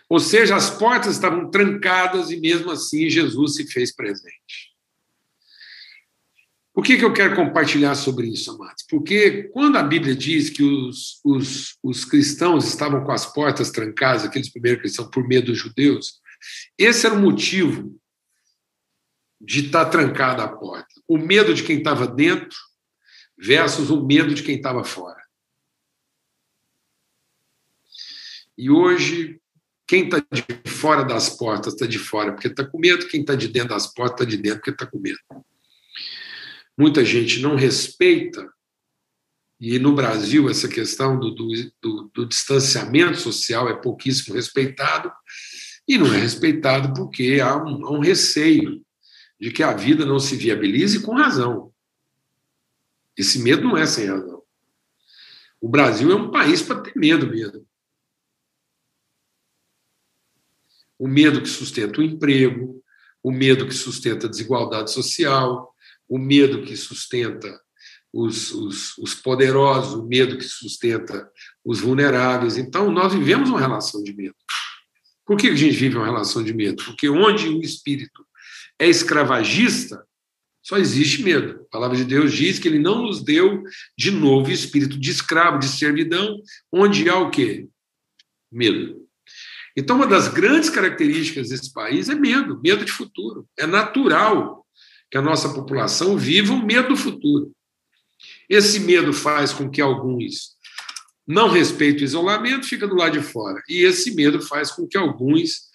Ou 0.08 0.20
seja, 0.20 0.56
as 0.56 0.70
portas 0.70 1.16
estavam 1.16 1.50
trancadas 1.50 2.30
e 2.30 2.40
mesmo 2.40 2.72
assim 2.72 3.10
Jesus 3.10 3.56
se 3.56 3.66
fez 3.72 3.94
presente. 3.94 4.76
Por 6.74 6.84
que, 6.84 6.98
que 6.98 7.06
eu 7.06 7.14
quero 7.14 7.36
compartilhar 7.36 7.96
sobre 7.96 8.28
isso, 8.28 8.52
amados? 8.52 8.84
Porque 8.90 9.44
quando 9.54 9.78
a 9.78 9.84
Bíblia 9.84 10.14
diz 10.14 10.50
que 10.50 10.62
os, 10.62 11.22
os, 11.24 11.78
os 11.82 12.04
cristãos 12.04 12.68
estavam 12.68 13.04
com 13.04 13.14
as 13.14 13.26
portas 13.26 13.72
trancadas, 13.72 14.26
aqueles 14.26 14.50
primeiros 14.50 14.82
cristãos, 14.82 15.10
por 15.10 15.26
medo 15.26 15.48
dos 15.48 15.58
judeus, 15.58 16.20
esse 16.78 17.06
era 17.06 17.16
o 17.16 17.22
motivo 17.22 17.98
de 19.40 19.68
estar 19.68 19.86
trancada 19.86 20.44
a 20.44 20.50
porta. 20.50 20.94
O 21.08 21.18
medo 21.18 21.54
de 21.54 21.64
quem 21.64 21.78
estava 21.78 22.06
dentro 22.06 22.58
versus 23.38 23.90
o 23.90 24.06
medo 24.06 24.34
de 24.34 24.44
quem 24.44 24.58
estava 24.58 24.84
fora. 24.84 25.24
E 28.58 28.70
hoje, 28.70 29.40
quem 29.88 30.06
está 30.06 30.24
de 30.32 30.44
fora 30.70 31.04
das 31.04 31.30
portas 31.30 31.74
está 31.74 31.86
de 31.86 32.00
fora 32.00 32.34
porque 32.34 32.48
está 32.48 32.66
com 32.66 32.80
medo, 32.80 33.08
quem 33.08 33.22
está 33.22 33.36
de 33.36 33.48
dentro 33.48 33.70
das 33.70 33.88
portas 33.94 34.22
está 34.22 34.26
de 34.26 34.38
dentro 34.38 34.60
porque 34.60 34.72
está 34.72 34.86
com 34.86 35.00
medo 35.00 35.20
muita 36.78 37.06
gente 37.06 37.40
não 37.40 37.56
respeita, 37.56 38.48
e 39.60 39.80
no 39.80 39.94
Brasil 39.96 40.50
essa 40.50 40.68
questão 40.68 41.18
do, 41.18 41.32
do, 41.32 41.48
do, 41.82 42.12
do 42.14 42.26
distanciamento 42.26 43.18
social 43.18 43.70
é 43.70 43.74
pouquíssimo 43.74 44.36
respeitado, 44.36 45.12
e 45.88 45.98
não 45.98 46.14
é 46.14 46.18
respeitado 46.18 46.94
porque 46.94 47.40
há 47.42 47.56
um, 47.56 47.86
há 47.86 47.92
um 47.92 48.00
receio 48.00 48.84
de 49.40 49.52
que 49.52 49.64
a 49.64 49.74
vida 49.74 50.06
não 50.06 50.20
se 50.20 50.36
viabilize 50.36 51.02
com 51.02 51.14
razão. 51.14 51.72
Esse 53.16 53.40
medo 53.40 53.64
não 53.64 53.78
é 53.78 53.86
sem 53.86 54.08
razão. 54.08 54.42
O 55.62 55.70
Brasil 55.70 56.12
é 56.12 56.16
um 56.16 56.32
país 56.32 56.62
para 56.62 56.82
ter 56.82 56.94
medo 56.96 57.28
mesmo. 57.28 57.66
O 60.98 61.08
medo 61.08 61.42
que 61.42 61.50
sustenta 61.50 62.00
o 62.00 62.04
emprego, 62.04 62.82
o 63.22 63.32
medo 63.32 63.68
que 63.68 63.74
sustenta 63.74 64.28
a 64.28 64.30
desigualdade 64.30 64.92
social, 64.92 65.74
o 66.08 66.18
medo 66.18 66.64
que 66.64 66.78
sustenta 66.78 67.60
os, 68.14 68.52
os, 68.52 68.98
os, 68.98 69.14
poderosos, 69.14 69.94
o 69.94 70.06
medo 70.06 70.38
que 70.38 70.46
sustenta 70.46 71.30
os 71.64 71.82
vulneráveis. 71.82 72.58
Então, 72.58 72.90
nós 72.90 73.14
vivemos 73.14 73.50
uma 73.50 73.60
relação 73.60 74.02
de 74.02 74.16
medo. 74.16 74.36
Por 75.26 75.38
que 75.38 75.48
a 75.48 75.56
gente 75.56 75.76
vive 75.76 75.98
uma 75.98 76.06
relação 76.06 76.44
de 76.44 76.54
medo? 76.54 76.84
Porque 76.86 77.10
onde 77.10 77.50
o 77.50 77.62
espírito 77.62 78.26
é 78.80 78.88
escravagista, 78.88 80.06
só 80.62 80.78
existe 80.78 81.24
medo. 81.24 81.62
A 81.62 81.72
palavra 81.72 81.98
de 81.98 82.06
Deus 82.06 82.34
diz 82.34 82.58
que 82.58 82.68
ele 82.68 82.80
não 82.80 83.04
nos 83.04 83.24
deu 83.24 83.64
de 83.98 84.12
novo 84.12 84.52
espírito 84.52 84.98
de 84.98 85.12
escravo, 85.12 85.60
de 85.60 85.68
servidão, 85.68 86.40
onde 86.72 87.10
há 87.10 87.18
o 87.18 87.30
quê? 87.30 87.68
Medo. 88.52 89.05
Então, 89.76 89.98
uma 89.98 90.08
das 90.08 90.28
grandes 90.28 90.70
características 90.70 91.50
desse 91.50 91.74
país 91.74 92.08
é 92.08 92.16
medo, 92.16 92.60
medo 92.62 92.86
de 92.86 92.92
futuro. 92.92 93.48
É 93.58 93.68
natural 93.68 94.66
que 95.12 95.18
a 95.18 95.22
nossa 95.22 95.50
população 95.54 96.18
viva 96.18 96.54
o 96.54 96.66
medo 96.66 96.90
do 96.90 96.98
futuro. 96.98 97.52
Esse 98.50 98.80
medo 98.80 99.12
faz 99.12 99.52
com 99.52 99.70
que 99.70 99.82
alguns 99.82 100.56
não 101.28 101.50
respeitem 101.50 102.04
o 102.04 102.06
isolamento, 102.06 102.68
fica 102.68 102.88
do 102.88 102.96
lado 102.96 103.20
de 103.20 103.26
fora. 103.26 103.62
E 103.68 103.84
esse 103.84 104.14
medo 104.16 104.42
faz 104.42 104.72
com 104.72 104.88
que 104.88 104.98
alguns 104.98 105.66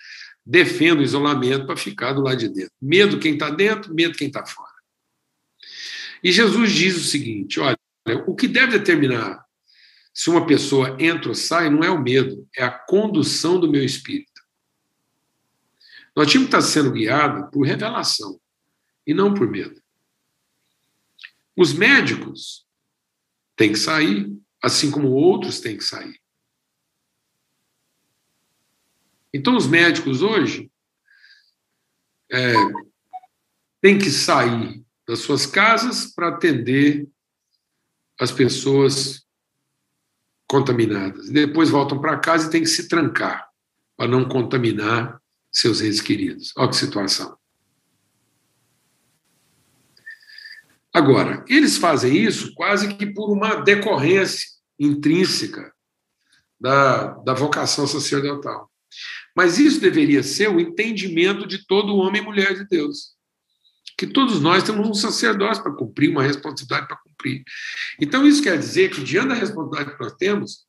defendam 0.47 1.00
o 1.00 1.04
isolamento 1.04 1.66
para 1.66 1.76
ficar 1.76 2.12
do 2.12 2.23
lado 2.23 2.38
de 2.38 2.49
dentro. 2.49 2.73
Medo 2.80 3.19
quem 3.19 3.35
está 3.35 3.50
dentro, 3.50 3.95
medo 3.95 4.16
quem 4.16 4.28
está 4.28 4.47
fora. 4.47 4.71
E 6.23 6.33
Jesus 6.33 6.73
diz 6.73 6.97
o 6.97 7.04
seguinte: 7.04 7.61
olha, 7.61 7.76
o 8.26 8.35
que 8.35 8.49
deve 8.49 8.78
determinar 8.78 9.45
se 10.12 10.29
uma 10.29 10.47
pessoa 10.47 10.97
entra 11.00 11.29
ou 11.29 11.35
sai 11.35 11.71
não 11.71 11.83
é 11.83 11.90
o 11.90 12.00
medo, 12.00 12.49
é 12.57 12.62
a 12.62 12.71
condução 12.71 13.59
do 13.59 13.71
meu 13.71 13.85
espírito. 13.85 14.31
Nós 16.14 16.31
tínhamos 16.31 16.50
que 16.50 16.57
estar 16.57 16.69
sendo 16.69 16.93
guiado 16.93 17.50
por 17.50 17.67
revelação 17.67 18.40
e 19.07 19.14
não 19.14 19.33
por 19.33 19.49
medo. 19.49 19.81
Os 21.57 21.73
médicos 21.73 22.67
têm 23.57 23.73
que 23.73 23.79
sair, 23.79 24.37
assim 24.62 24.90
como 24.90 25.09
outros 25.09 25.61
têm 25.61 25.76
que 25.76 25.85
sair. 25.85 26.21
Então, 29.33 29.57
os 29.57 29.67
médicos 29.67 30.23
hoje 30.23 30.71
é, 32.33 32.55
têm 33.81 33.99
que 33.99 34.11
sair 34.11 34.85
das 35.07 35.21
suas 35.21 35.47
casas 35.47 36.12
para 36.12 36.29
atender 36.29 37.09
as 38.19 38.33
pessoas 38.33 39.25
contaminadas. 40.50 41.28
Depois 41.28 41.71
voltam 41.71 42.00
para 42.00 42.19
casa 42.19 42.49
e 42.49 42.50
têm 42.50 42.62
que 42.62 42.69
se 42.69 42.88
trancar 42.88 43.49
para 43.97 44.09
não 44.09 44.28
contaminar 44.28 45.23
seus 45.52 45.80
entes 45.80 46.00
queridos. 46.00 46.52
Olha 46.57 46.69
que 46.69 46.75
situação. 46.75 47.38
Agora, 50.92 51.45
eles 51.49 51.76
fazem 51.76 52.16
isso 52.16 52.52
quase 52.54 52.92
que 52.95 53.07
por 53.07 53.30
uma 53.30 53.62
decorrência 53.62 54.45
intrínseca 54.76 55.73
da, 56.61 57.12
da 57.19 57.33
vocação 57.33 57.87
sacerdotal. 57.87 58.69
Mas 59.37 59.61
isso 59.61 59.80
deveria 59.80 60.25
ser 60.25 60.50
o 60.50 60.59
entendimento 60.59 61.47
de 61.47 61.64
todo 61.64 61.95
homem 61.95 62.21
e 62.21 62.25
mulher 62.25 62.54
de 62.54 62.66
Deus. 62.66 63.14
Que 64.00 64.07
todos 64.07 64.40
nós 64.40 64.62
temos 64.62 64.88
um 64.88 64.95
sacerdócio 64.95 65.62
para 65.62 65.75
cumprir, 65.75 66.09
uma 66.09 66.23
responsabilidade 66.23 66.88
para 66.88 66.97
cumprir. 66.97 67.45
Então, 68.00 68.26
isso 68.26 68.42
quer 68.42 68.59
dizer 68.59 68.88
que, 68.88 69.04
diante 69.04 69.28
da 69.28 69.35
responsabilidade 69.35 69.95
que 69.95 70.02
nós 70.02 70.14
temos, 70.14 70.66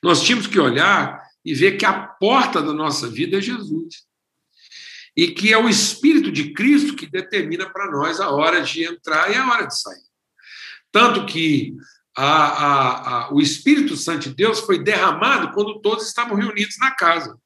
nós 0.00 0.22
tínhamos 0.22 0.46
que 0.46 0.60
olhar 0.60 1.20
e 1.44 1.52
ver 1.52 1.76
que 1.76 1.84
a 1.84 1.92
porta 1.92 2.62
da 2.62 2.72
nossa 2.72 3.08
vida 3.08 3.38
é 3.38 3.40
Jesus 3.40 4.06
e 5.16 5.32
que 5.32 5.52
é 5.52 5.58
o 5.58 5.68
Espírito 5.68 6.30
de 6.30 6.52
Cristo 6.52 6.94
que 6.94 7.04
determina 7.04 7.68
para 7.68 7.90
nós 7.90 8.20
a 8.20 8.30
hora 8.30 8.62
de 8.62 8.84
entrar 8.84 9.32
e 9.32 9.34
a 9.34 9.50
hora 9.50 9.66
de 9.66 9.76
sair. 9.76 10.06
Tanto 10.92 11.26
que 11.26 11.74
a, 12.16 12.24
a, 12.24 13.08
a, 13.24 13.34
o 13.34 13.40
Espírito 13.40 13.96
Santo 13.96 14.28
de 14.28 14.36
Deus 14.36 14.60
foi 14.60 14.78
derramado 14.84 15.50
quando 15.52 15.80
todos 15.80 16.06
estavam 16.06 16.36
reunidos 16.36 16.76
na 16.78 16.92
casa. 16.92 17.36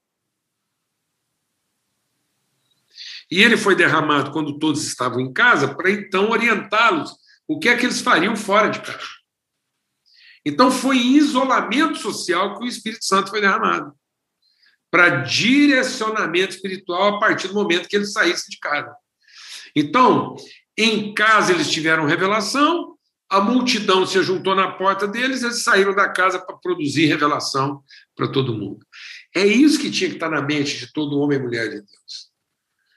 E 3.32 3.42
ele 3.42 3.56
foi 3.56 3.74
derramado 3.74 4.30
quando 4.30 4.58
todos 4.58 4.86
estavam 4.86 5.18
em 5.18 5.32
casa 5.32 5.74
para 5.74 5.90
então 5.90 6.28
orientá-los 6.28 7.16
o 7.48 7.58
que 7.58 7.66
é 7.66 7.74
que 7.74 7.86
eles 7.86 8.02
fariam 8.02 8.36
fora 8.36 8.68
de 8.68 8.78
casa. 8.78 9.08
Então 10.44 10.70
foi 10.70 10.98
em 10.98 11.16
isolamento 11.16 11.96
social 11.96 12.58
que 12.58 12.66
o 12.66 12.68
Espírito 12.68 13.06
Santo 13.06 13.30
foi 13.30 13.40
derramado 13.40 13.94
para 14.90 15.22
direcionamento 15.22 16.56
espiritual 16.56 17.16
a 17.16 17.20
partir 17.20 17.48
do 17.48 17.54
momento 17.54 17.88
que 17.88 17.96
eles 17.96 18.12
saíssem 18.12 18.50
de 18.50 18.58
casa. 18.58 18.94
Então, 19.74 20.36
em 20.76 21.14
casa 21.14 21.54
eles 21.54 21.70
tiveram 21.70 22.04
revelação, 22.04 22.98
a 23.30 23.40
multidão 23.40 24.04
se 24.04 24.22
juntou 24.22 24.54
na 24.54 24.72
porta 24.72 25.08
deles, 25.08 25.42
eles 25.42 25.62
saíram 25.62 25.94
da 25.94 26.06
casa 26.10 26.38
para 26.38 26.58
produzir 26.58 27.06
revelação 27.06 27.82
para 28.14 28.30
todo 28.30 28.52
mundo. 28.52 28.86
É 29.34 29.46
isso 29.46 29.80
que 29.80 29.90
tinha 29.90 30.10
que 30.10 30.16
estar 30.16 30.28
na 30.28 30.42
mente 30.42 30.76
de 30.76 30.92
todo 30.92 31.18
homem 31.18 31.38
e 31.38 31.42
mulher 31.42 31.70
de 31.70 31.76
Deus. 31.76 32.31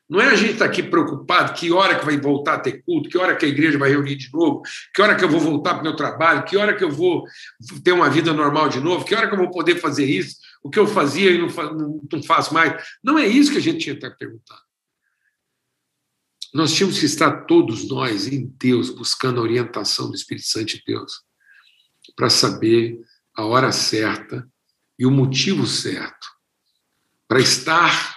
Não 0.07 0.21
é 0.21 0.27
a 0.27 0.35
gente 0.35 0.53
estar 0.53 0.65
tá 0.65 0.71
aqui 0.71 0.83
preocupado 0.83 1.53
que 1.53 1.71
hora 1.71 1.97
que 1.97 2.05
vai 2.05 2.17
voltar 2.17 2.55
a 2.55 2.59
ter 2.59 2.83
culto, 2.83 3.09
que 3.09 3.17
hora 3.17 3.35
que 3.35 3.45
a 3.45 3.47
igreja 3.47 3.77
vai 3.77 3.89
reunir 3.89 4.15
de 4.15 4.31
novo, 4.31 4.61
que 4.93 5.01
hora 5.01 5.15
que 5.15 5.23
eu 5.23 5.29
vou 5.29 5.39
voltar 5.39 5.73
para 5.73 5.81
o 5.81 5.83
meu 5.83 5.95
trabalho, 5.95 6.45
que 6.45 6.55
hora 6.55 6.75
que 6.75 6.83
eu 6.83 6.91
vou 6.91 7.23
ter 7.83 7.91
uma 7.91 8.09
vida 8.09 8.31
normal 8.31 8.69
de 8.69 8.79
novo, 8.79 9.03
que 9.03 9.15
hora 9.15 9.27
que 9.27 9.33
eu 9.33 9.39
vou 9.39 9.49
poder 9.49 9.79
fazer 9.79 10.05
isso, 10.05 10.37
o 10.63 10.69
que 10.69 10.77
eu 10.77 10.85
fazia 10.85 11.31
e 11.31 11.39
não, 11.39 12.01
não 12.11 12.23
faço 12.23 12.53
mais. 12.53 12.83
Não 13.03 13.17
é 13.17 13.25
isso 13.25 13.51
que 13.51 13.57
a 13.57 13.61
gente 13.61 13.79
tinha 13.79 13.95
que 13.95 14.05
estar 14.05 14.15
perguntando. 14.15 14.61
Nós 16.53 16.71
tínhamos 16.71 16.99
que 16.99 17.05
estar 17.05 17.45
todos 17.45 17.87
nós 17.87 18.27
em 18.27 18.45
Deus, 18.57 18.89
buscando 18.89 19.39
a 19.39 19.43
orientação 19.43 20.09
do 20.09 20.15
Espírito 20.15 20.47
Santo 20.47 20.67
de 20.67 20.83
Deus, 20.85 21.23
para 22.15 22.29
saber 22.29 22.99
a 23.35 23.43
hora 23.43 23.71
certa 23.71 24.47
e 24.97 25.05
o 25.05 25.11
motivo 25.11 25.65
certo 25.65 26.35
para 27.27 27.39
estar 27.39 28.14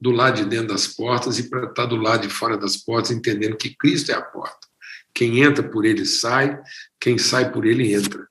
do 0.00 0.10
lado 0.10 0.42
de 0.42 0.48
dentro 0.48 0.68
das 0.68 0.86
portas 0.86 1.38
e 1.38 1.48
para 1.48 1.66
estar 1.66 1.86
do 1.86 1.96
lado 1.96 2.26
de 2.26 2.32
fora 2.32 2.56
das 2.56 2.76
portas, 2.76 3.10
entendendo 3.10 3.56
que 3.56 3.74
Cristo 3.76 4.10
é 4.10 4.14
a 4.14 4.22
porta. 4.22 4.66
Quem 5.14 5.42
entra 5.42 5.66
por 5.66 5.84
ele 5.84 6.04
sai, 6.04 6.60
quem 7.00 7.16
sai 7.16 7.50
por 7.50 7.64
ele 7.64 7.94
entra. 7.94 8.26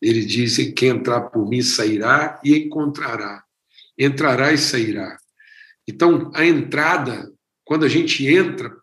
Ele 0.00 0.24
diz: 0.24 0.56
quem 0.74 0.90
entrar 0.90 1.22
por 1.22 1.46
mim 1.46 1.62
sairá 1.62 2.40
e 2.42 2.56
encontrará. 2.56 3.44
Entrará 3.98 4.52
e 4.52 4.58
sairá. 4.58 5.18
Então, 5.86 6.30
a 6.34 6.44
entrada, 6.46 7.30
quando 7.64 7.84
a 7.84 7.88
gente 7.88 8.26
entra 8.26 8.74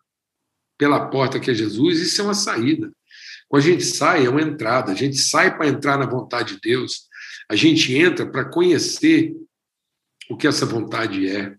pela 0.78 1.08
porta 1.08 1.40
que 1.40 1.50
é 1.50 1.54
Jesus, 1.54 1.98
isso 1.98 2.20
é 2.20 2.24
uma 2.24 2.34
saída. 2.34 2.92
Quando 3.48 3.62
a 3.64 3.66
gente 3.66 3.84
sai, 3.84 4.26
é 4.26 4.30
uma 4.30 4.42
entrada. 4.42 4.92
A 4.92 4.94
gente 4.94 5.16
sai 5.16 5.56
para 5.56 5.66
entrar 5.66 5.98
na 5.98 6.06
vontade 6.06 6.54
de 6.54 6.60
Deus. 6.60 7.08
A 7.50 7.56
gente 7.56 7.96
entra 7.96 8.30
para 8.30 8.44
conhecer 8.44 9.34
o 10.30 10.36
que 10.36 10.46
essa 10.46 10.66
vontade 10.66 11.28
é. 11.28 11.56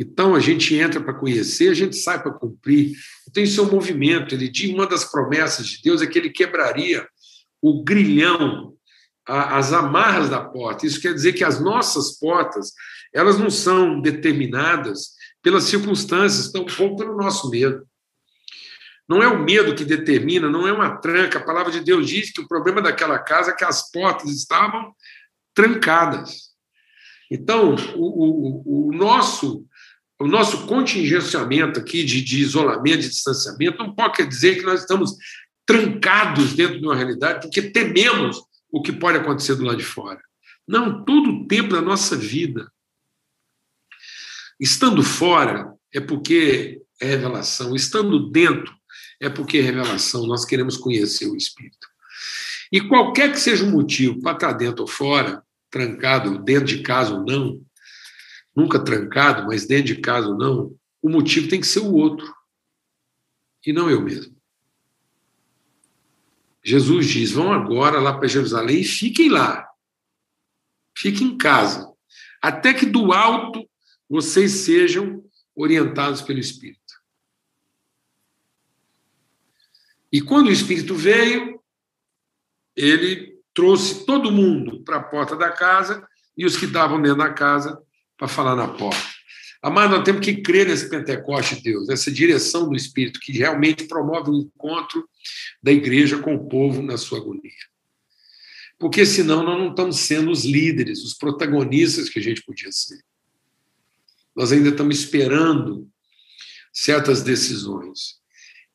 Então 0.00 0.34
a 0.34 0.40
gente 0.40 0.74
entra 0.74 0.98
para 0.98 1.12
conhecer, 1.12 1.68
a 1.68 1.74
gente 1.74 1.94
sai 1.94 2.22
para 2.22 2.32
cumprir. 2.32 2.96
Tem 3.34 3.44
seu 3.44 3.70
movimento. 3.70 4.34
Ele 4.34 4.48
diz 4.48 4.70
uma 4.70 4.86
das 4.86 5.04
promessas 5.04 5.66
de 5.66 5.82
Deus 5.82 6.00
é 6.00 6.06
que 6.06 6.18
ele 6.18 6.30
quebraria 6.30 7.06
o 7.60 7.84
grilhão, 7.84 8.72
as 9.26 9.74
amarras 9.74 10.30
da 10.30 10.42
porta. 10.42 10.86
Isso 10.86 11.02
quer 11.02 11.12
dizer 11.12 11.34
que 11.34 11.44
as 11.44 11.60
nossas 11.60 12.18
portas 12.18 12.72
elas 13.12 13.38
não 13.38 13.50
são 13.50 14.00
determinadas 14.00 15.10
pelas 15.42 15.64
circunstâncias, 15.64 16.50
tampouco 16.50 16.96
pelo 16.96 17.18
nosso 17.18 17.50
medo. 17.50 17.86
Não 19.06 19.22
é 19.22 19.28
o 19.28 19.42
medo 19.42 19.74
que 19.74 19.84
determina, 19.84 20.48
não 20.48 20.66
é 20.66 20.72
uma 20.72 20.96
tranca. 20.96 21.38
A 21.38 21.44
palavra 21.44 21.70
de 21.70 21.80
Deus 21.80 22.08
diz 22.08 22.32
que 22.32 22.40
o 22.40 22.48
problema 22.48 22.80
daquela 22.80 23.18
casa 23.18 23.50
é 23.50 23.54
que 23.54 23.64
as 23.64 23.90
portas 23.90 24.30
estavam 24.30 24.94
trancadas. 25.52 26.50
Então, 27.30 27.74
o, 27.96 28.86
o, 28.86 28.88
o 28.88 28.92
nosso 28.92 29.66
o 30.20 30.26
nosso 30.26 30.66
contingenciamento 30.66 31.80
aqui 31.80 32.04
de, 32.04 32.22
de 32.22 32.40
isolamento, 32.40 33.00
de 33.00 33.08
distanciamento, 33.08 33.78
não 33.78 33.94
pode 33.94 34.26
dizer 34.26 34.56
que 34.56 34.64
nós 34.64 34.80
estamos 34.80 35.16
trancados 35.64 36.52
dentro 36.52 36.78
de 36.78 36.84
uma 36.84 36.94
realidade 36.94 37.40
porque 37.40 37.62
tememos 37.62 38.42
o 38.70 38.82
que 38.82 38.92
pode 38.92 39.16
acontecer 39.16 39.54
do 39.54 39.64
lado 39.64 39.78
de 39.78 39.84
fora. 39.84 40.20
Não, 40.68 41.04
todo 41.04 41.30
o 41.30 41.48
tempo 41.48 41.70
da 41.70 41.80
nossa 41.80 42.16
vida. 42.16 42.70
Estando 44.60 45.02
fora 45.02 45.72
é 45.92 46.00
porque 46.00 46.82
é 47.00 47.06
revelação, 47.06 47.74
estando 47.74 48.30
dentro 48.30 48.78
é 49.20 49.28
porque 49.28 49.58
é 49.58 49.62
revelação, 49.62 50.26
nós 50.26 50.44
queremos 50.44 50.76
conhecer 50.76 51.26
o 51.26 51.36
Espírito. 51.36 51.88
E 52.72 52.80
qualquer 52.80 53.32
que 53.32 53.40
seja 53.40 53.64
o 53.64 53.70
motivo 53.70 54.20
para 54.20 54.32
estar 54.32 54.52
dentro 54.52 54.82
ou 54.82 54.88
fora, 54.88 55.42
trancado, 55.70 56.38
dentro 56.42 56.66
de 56.66 56.82
casa 56.82 57.14
ou 57.14 57.24
não, 57.24 57.60
nunca 58.54 58.82
trancado, 58.82 59.46
mas 59.46 59.66
dentro 59.66 59.94
de 59.94 60.00
casa 60.00 60.28
ou 60.28 60.36
não, 60.36 60.76
o 61.02 61.08
motivo 61.08 61.48
tem 61.48 61.60
que 61.60 61.66
ser 61.66 61.80
o 61.80 61.92
outro, 61.92 62.32
e 63.66 63.72
não 63.72 63.90
eu 63.90 64.00
mesmo. 64.00 64.36
Jesus 66.62 67.06
diz: 67.06 67.32
vão 67.32 67.52
agora 67.52 68.00
lá 68.00 68.16
para 68.16 68.28
Jerusalém 68.28 68.80
e 68.80 68.84
fiquem 68.84 69.28
lá. 69.28 69.68
Fiquem 70.96 71.28
em 71.28 71.38
casa, 71.38 71.90
até 72.42 72.74
que 72.74 72.84
do 72.84 73.12
alto 73.12 73.68
vocês 74.08 74.52
sejam 74.52 75.24
orientados 75.54 76.20
pelo 76.20 76.38
Espírito. 76.38 76.80
E 80.12 80.20
quando 80.20 80.48
o 80.48 80.52
Espírito 80.52 80.94
veio, 80.94 81.62
ele 82.74 83.38
trouxe 83.54 84.04
todo 84.04 84.32
mundo 84.32 84.82
para 84.82 84.96
a 84.96 85.02
porta 85.02 85.36
da 85.36 85.50
casa 85.50 86.06
e 86.36 86.44
os 86.44 86.56
que 86.56 86.66
estavam 86.66 87.00
dentro 87.00 87.18
da 87.18 87.32
casa 87.32 87.80
para 88.20 88.28
falar 88.28 88.54
na 88.54 88.68
porta. 88.68 89.02
Amado, 89.62 89.96
nós 89.96 90.04
temos 90.04 90.22
que 90.22 90.42
crer 90.42 90.68
nesse 90.68 90.90
Pentecoste 90.90 91.56
de 91.56 91.62
Deus, 91.62 91.88
essa 91.88 92.12
direção 92.12 92.68
do 92.68 92.76
Espírito 92.76 93.18
que 93.18 93.32
realmente 93.32 93.84
promove 93.84 94.30
o 94.30 94.36
encontro 94.36 95.08
da 95.62 95.72
igreja 95.72 96.18
com 96.18 96.34
o 96.34 96.46
povo 96.46 96.82
na 96.82 96.98
sua 96.98 97.18
agonia. 97.18 97.50
Porque 98.78 99.06
senão 99.06 99.42
nós 99.42 99.58
não 99.58 99.70
estamos 99.70 100.00
sendo 100.00 100.30
os 100.30 100.44
líderes, 100.44 101.02
os 101.02 101.14
protagonistas 101.14 102.10
que 102.10 102.18
a 102.18 102.22
gente 102.22 102.42
podia 102.42 102.70
ser. 102.70 103.02
Nós 104.36 104.52
ainda 104.52 104.68
estamos 104.68 104.98
esperando 104.98 105.88
certas 106.72 107.22
decisões. 107.22 108.20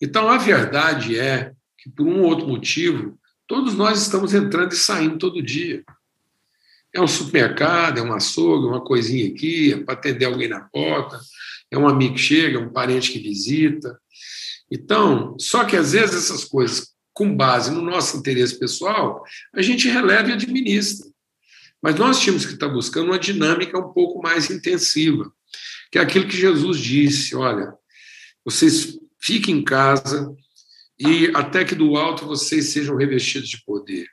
Então, 0.01 0.27
a 0.27 0.37
verdade 0.37 1.19
é 1.19 1.51
que, 1.77 1.89
por 1.89 2.07
um 2.07 2.21
ou 2.21 2.29
outro 2.29 2.47
motivo, 2.47 3.17
todos 3.47 3.75
nós 3.75 4.01
estamos 4.01 4.33
entrando 4.33 4.73
e 4.73 4.77
saindo 4.77 5.19
todo 5.19 5.41
dia. 5.41 5.83
É 6.95 7.01
um 7.01 7.07
supermercado, 7.07 7.97
é 7.97 8.01
um 8.01 8.13
açougue, 8.13 8.67
uma 8.67 8.79
coisinha 8.79 9.27
aqui, 9.27 9.73
é 9.73 9.77
para 9.83 9.95
atender 9.95 10.23
alguém 10.23 10.47
na 10.47 10.61
porta, 10.61 11.19
é 11.69 11.77
um 11.77 11.89
amigo 11.89 12.15
que 12.15 12.21
chega, 12.21 12.57
é 12.57 12.61
um 12.61 12.71
parente 12.71 13.11
que 13.11 13.19
visita. 13.19 13.99
Então, 14.71 15.35
só 15.37 15.65
que 15.65 15.75
às 15.75 15.91
vezes 15.91 16.15
essas 16.15 16.45
coisas, 16.45 16.93
com 17.13 17.35
base 17.35 17.69
no 17.69 17.81
nosso 17.81 18.15
interesse 18.15 18.57
pessoal, 18.57 19.25
a 19.53 19.61
gente 19.61 19.89
releva 19.89 20.29
e 20.29 20.33
administra. 20.33 21.05
Mas 21.81 21.95
nós 21.95 22.19
tínhamos 22.21 22.45
que 22.45 22.53
estar 22.53 22.69
buscando 22.69 23.07
uma 23.07 23.19
dinâmica 23.19 23.77
um 23.77 23.91
pouco 23.91 24.21
mais 24.21 24.49
intensiva, 24.49 25.29
que 25.91 25.99
é 25.99 26.01
aquilo 26.01 26.29
que 26.29 26.37
Jesus 26.37 26.79
disse: 26.79 27.35
olha, 27.35 27.73
vocês 28.45 28.97
fiquem 29.21 29.57
em 29.57 29.63
casa 29.63 30.33
e 30.97 31.27
até 31.35 31.65
que 31.65 31.75
do 31.75 31.97
alto 31.97 32.25
vocês 32.25 32.69
sejam 32.69 32.95
revestidos 32.95 33.49
de 33.49 33.61
poder. 33.65 34.07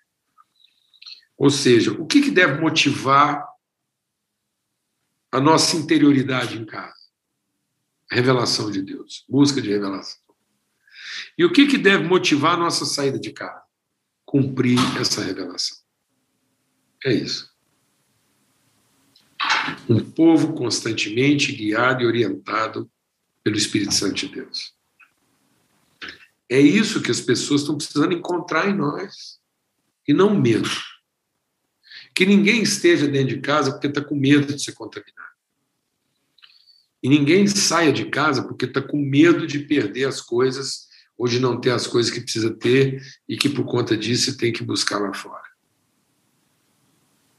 Ou 1.37 1.51
seja, 1.51 1.93
o 1.93 2.07
que, 2.07 2.23
que 2.23 2.31
deve 2.31 2.61
motivar 2.61 3.47
a 5.31 5.41
nossa 5.41 5.77
interioridade 5.77 6.59
em 6.59 6.65
casa? 6.65 6.95
Revelação 8.11 8.71
de 8.71 8.83
Deus, 8.83 9.25
busca 9.29 9.61
de 9.61 9.71
revelação. 9.71 10.21
E 11.37 11.45
o 11.45 11.53
que, 11.53 11.67
que 11.67 11.79
deve 11.79 12.05
motivar 12.05 12.55
a 12.55 12.59
nossa 12.59 12.85
saída 12.85 13.19
de 13.19 13.33
casa? 13.33 13.63
Cumprir 14.25 14.79
essa 15.01 15.23
revelação. 15.23 15.79
É 17.05 17.13
isso. 17.13 17.51
Um 19.89 19.99
povo 19.99 20.53
constantemente 20.55 21.53
guiado 21.53 22.03
e 22.03 22.07
orientado 22.07 22.91
pelo 23.43 23.57
Espírito 23.57 23.93
Santo 23.93 24.15
de 24.15 24.29
Deus. 24.29 24.75
É 26.49 26.61
isso 26.61 27.03
que 27.03 27.11
as 27.11 27.21
pessoas 27.21 27.63
estão 27.63 27.77
precisando 27.77 28.13
encontrar 28.13 28.69
em 28.69 28.77
nós. 28.77 29.41
E 30.07 30.13
não 30.13 30.39
medo 30.39 30.69
que 32.15 32.27
ninguém 32.27 32.63
esteja 32.63 33.07
dentro 33.07 33.35
de 33.35 33.41
casa 33.41 33.73
porque 33.73 33.87
está 33.87 34.03
com 34.03 34.15
medo 34.15 34.55
de 34.55 34.63
ser 34.63 34.73
contaminado. 34.73 35.33
E 37.03 37.09
ninguém 37.09 37.47
saia 37.47 37.93
de 37.93 38.07
casa 38.07 38.43
porque 38.43 38.65
está 38.65 38.81
com 38.81 38.97
medo 38.97 39.47
de 39.47 39.61
perder 39.61 40.05
as 40.05 40.21
coisas 40.21 40.89
ou 41.17 41.27
de 41.27 41.41
não 41.41 41.61
ter 41.61 41.71
as 41.71 41.87
coisas 41.87 42.13
que 42.13 42.21
precisa 42.21 42.51
ter 42.51 43.03
e 43.29 43.37
que 43.37 43.49
por 43.49 43.65
conta 43.65 43.97
disso 43.97 44.37
tem 44.37 44.53
que 44.53 44.63
buscar 44.63 44.99
lá 44.99 45.13
fora. 45.13 45.43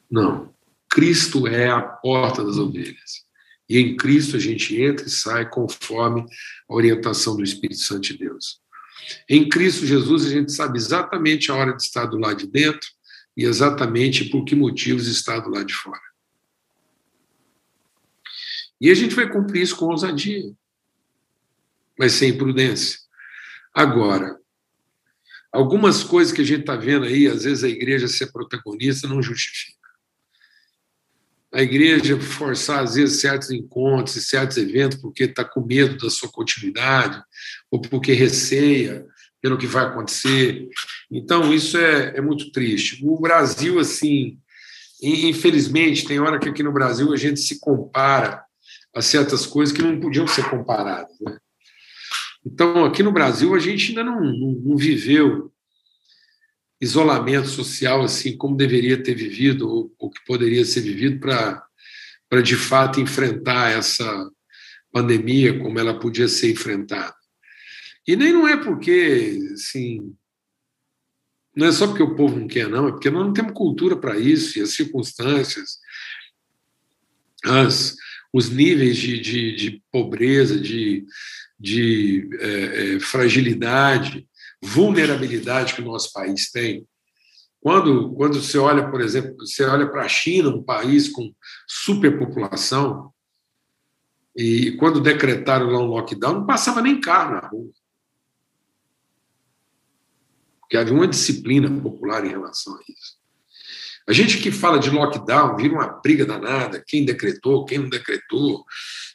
Não. 0.09 0.53
Cristo 0.89 1.47
é 1.47 1.69
a 1.69 1.81
porta 1.81 2.43
das 2.43 2.57
ovelhas. 2.57 3.23
E 3.67 3.79
em 3.79 3.95
Cristo 3.95 4.35
a 4.35 4.39
gente 4.39 4.79
entra 4.81 5.07
e 5.07 5.09
sai 5.09 5.49
conforme 5.49 6.25
a 6.69 6.73
orientação 6.73 7.35
do 7.35 7.43
Espírito 7.43 7.79
Santo 7.79 8.01
de 8.01 8.17
Deus. 8.17 8.61
Em 9.29 9.47
Cristo 9.47 9.85
Jesus 9.85 10.25
a 10.25 10.29
gente 10.29 10.51
sabe 10.51 10.77
exatamente 10.77 11.49
a 11.49 11.55
hora 11.55 11.75
de 11.75 11.81
estar 11.81 12.05
do 12.05 12.17
lado 12.17 12.37
de 12.37 12.47
dentro 12.47 12.87
e 13.35 13.45
exatamente 13.45 14.29
por 14.29 14.45
que 14.45 14.55
motivos 14.55 15.07
está 15.07 15.39
do 15.39 15.49
lado 15.49 15.65
de 15.65 15.73
fora. 15.73 16.01
E 18.79 18.89
a 18.91 18.93
gente 18.93 19.15
vai 19.15 19.29
cumprir 19.29 19.61
isso 19.61 19.75
com 19.75 19.85
ousadia, 19.85 20.53
mas 21.97 22.13
sem 22.13 22.37
prudência. 22.37 22.99
Agora, 23.73 24.37
algumas 25.51 26.03
coisas 26.03 26.33
que 26.33 26.41
a 26.41 26.45
gente 26.45 26.61
está 26.61 26.75
vendo 26.75 27.05
aí, 27.05 27.27
às 27.27 27.43
vezes 27.43 27.63
a 27.63 27.69
igreja 27.69 28.07
ser 28.07 28.31
protagonista 28.31 29.07
não 29.07 29.21
justifica. 29.21 29.83
A 31.53 31.61
igreja 31.61 32.19
forçar, 32.19 32.83
às 32.83 32.95
vezes, 32.95 33.21
certos 33.21 33.51
encontros 33.51 34.15
e 34.15 34.21
certos 34.21 34.57
eventos 34.57 34.99
porque 34.99 35.25
está 35.25 35.45
com 35.45 35.63
medo 35.63 35.97
da 35.97 36.09
sua 36.09 36.29
continuidade, 36.31 37.23
ou 37.69 37.79
porque 37.79 38.11
receia 38.11 39.05
pelo 39.43 39.57
que 39.57 39.67
vai 39.67 39.85
acontecer. 39.85 40.69
Então, 41.11 41.53
isso 41.53 41.77
é, 41.77 42.15
é 42.15 42.21
muito 42.21 42.49
triste. 42.49 43.05
O 43.05 43.19
Brasil, 43.19 43.77
assim, 43.77 44.39
infelizmente, 45.01 46.07
tem 46.07 46.17
hora 46.17 46.39
que 46.39 46.47
aqui 46.47 46.63
no 46.63 46.71
Brasil 46.71 47.11
a 47.11 47.17
gente 47.17 47.41
se 47.41 47.59
compara 47.59 48.41
a 48.95 49.01
certas 49.01 49.45
coisas 49.45 49.75
que 49.75 49.81
não 49.81 49.99
podiam 49.99 50.25
ser 50.25 50.49
comparadas. 50.49 51.13
Né? 51.19 51.37
Então, 52.45 52.85
aqui 52.85 53.03
no 53.03 53.11
Brasil, 53.11 53.53
a 53.53 53.59
gente 53.59 53.89
ainda 53.89 54.05
não, 54.05 54.21
não, 54.21 54.51
não 54.63 54.77
viveu 54.77 55.51
isolamento 56.79 57.47
social 57.47 58.01
assim 58.01 58.37
como 58.37 58.57
deveria 58.57 59.01
ter 59.01 59.13
vivido 59.13 59.69
ou, 59.69 59.93
ou 59.97 60.09
que 60.09 60.23
poderia 60.25 60.65
ser 60.65 60.81
vivido 60.81 61.19
para 61.19 61.63
para 62.29 62.41
de 62.41 62.55
fato 62.57 62.99
enfrentar 62.99 63.71
essa 63.71 64.29
pandemia 64.91 65.57
como 65.59 65.79
ela 65.79 65.97
podia 65.97 66.27
ser 66.27 66.51
enfrentada. 66.51 67.13
E 68.07 68.15
nem 68.15 68.33
não 68.33 68.47
é 68.47 68.57
porque, 68.57 69.39
assim, 69.53 70.13
não 71.55 71.67
é 71.67 71.71
só 71.71 71.87
porque 71.87 72.03
o 72.03 72.15
povo 72.15 72.39
não 72.39 72.47
quer, 72.47 72.67
não, 72.67 72.87
é 72.87 72.91
porque 72.91 73.09
nós 73.09 73.25
não 73.25 73.33
temos 73.33 73.53
cultura 73.53 73.95
para 73.95 74.17
isso, 74.17 74.57
e 74.57 74.61
as 74.61 74.71
circunstâncias, 74.71 75.77
as, 77.45 77.95
os 78.33 78.49
níveis 78.49 78.97
de, 78.97 79.19
de, 79.19 79.55
de 79.55 79.83
pobreza, 79.91 80.59
de, 80.59 81.05
de 81.59 82.27
é, 82.39 82.95
é, 82.95 82.99
fragilidade, 82.99 84.27
vulnerabilidade 84.61 85.73
que 85.73 85.81
o 85.81 85.85
nosso 85.85 86.11
país 86.11 86.49
tem. 86.51 86.85
Quando, 87.61 88.13
quando 88.15 88.41
você 88.41 88.57
olha, 88.57 88.89
por 88.89 88.99
exemplo, 88.99 89.35
você 89.39 89.63
olha 89.63 89.89
para 89.89 90.03
a 90.03 90.09
China, 90.09 90.49
um 90.49 90.63
país 90.63 91.07
com 91.07 91.33
superpopulação, 91.67 93.13
e 94.35 94.71
quando 94.77 94.99
decretaram 94.99 95.67
lá 95.67 95.79
um 95.79 95.85
lockdown, 95.85 96.33
não 96.39 96.45
passava 96.45 96.81
nem 96.81 96.99
carro 96.99 97.35
na 97.35 97.47
rua. 97.47 97.71
Porque 100.73 100.81
havia 100.81 100.93
uma 100.95 101.07
disciplina 101.07 101.69
popular 101.69 102.25
em 102.25 102.29
relação 102.29 102.75
a 102.75 102.79
isso. 102.79 103.15
A 104.07 104.11
gente 104.11 104.39
que 104.39 104.51
fala 104.51 104.79
de 104.79 104.89
lockdown 104.89 105.55
vira 105.55 105.71
uma 105.71 105.87
briga 106.01 106.25
danada, 106.25 106.83
quem 106.83 107.05
decretou, 107.05 107.63
quem 107.63 107.77
não 107.77 107.89
decretou, 107.89 108.65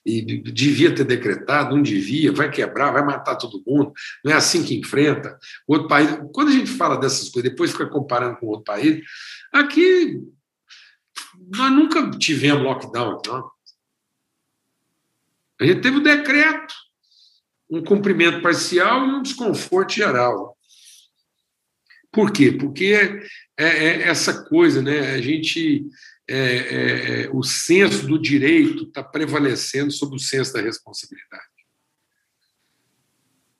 e 0.06 0.22
devia 0.22 0.94
ter 0.94 1.02
decretado, 1.02 1.74
não 1.74 1.82
devia, 1.82 2.30
vai 2.30 2.48
quebrar, 2.48 2.92
vai 2.92 3.04
matar 3.04 3.34
todo 3.34 3.60
mundo, 3.66 3.92
não 4.24 4.30
é 4.30 4.36
assim 4.36 4.64
que 4.64 4.78
enfrenta. 4.78 5.36
O 5.66 5.72
outro 5.72 5.88
país, 5.88 6.08
quando 6.32 6.50
a 6.50 6.52
gente 6.52 6.70
fala 6.70 6.96
dessas 6.96 7.28
coisas, 7.28 7.50
depois 7.50 7.72
fica 7.72 7.88
comparando 7.88 8.36
com 8.36 8.46
outro 8.46 8.62
país, 8.62 9.04
aqui 9.52 10.22
nós 11.56 11.72
nunca 11.72 12.08
tivemos 12.12 12.62
lockdown, 12.62 13.20
não. 13.26 13.50
A 15.60 15.66
gente 15.66 15.80
teve 15.80 15.96
o 15.96 16.04
decreto, 16.04 16.72
um 17.68 17.82
cumprimento 17.82 18.40
parcial 18.42 19.04
e 19.04 19.10
um 19.10 19.22
desconforto 19.22 19.92
geral. 19.92 20.56
Por 22.18 22.32
quê? 22.32 22.50
Porque 22.50 23.22
é, 23.56 23.64
é 23.64 24.02
essa 24.08 24.42
coisa, 24.42 24.82
né? 24.82 25.12
A 25.12 25.20
gente, 25.20 25.86
é, 26.28 26.36
é, 26.36 27.22
é 27.22 27.30
o 27.32 27.44
senso 27.44 28.08
do 28.08 28.20
direito 28.20 28.82
está 28.88 29.04
prevalecendo 29.04 29.92
sobre 29.92 30.16
o 30.16 30.18
senso 30.18 30.52
da 30.52 30.60
responsabilidade. 30.60 31.44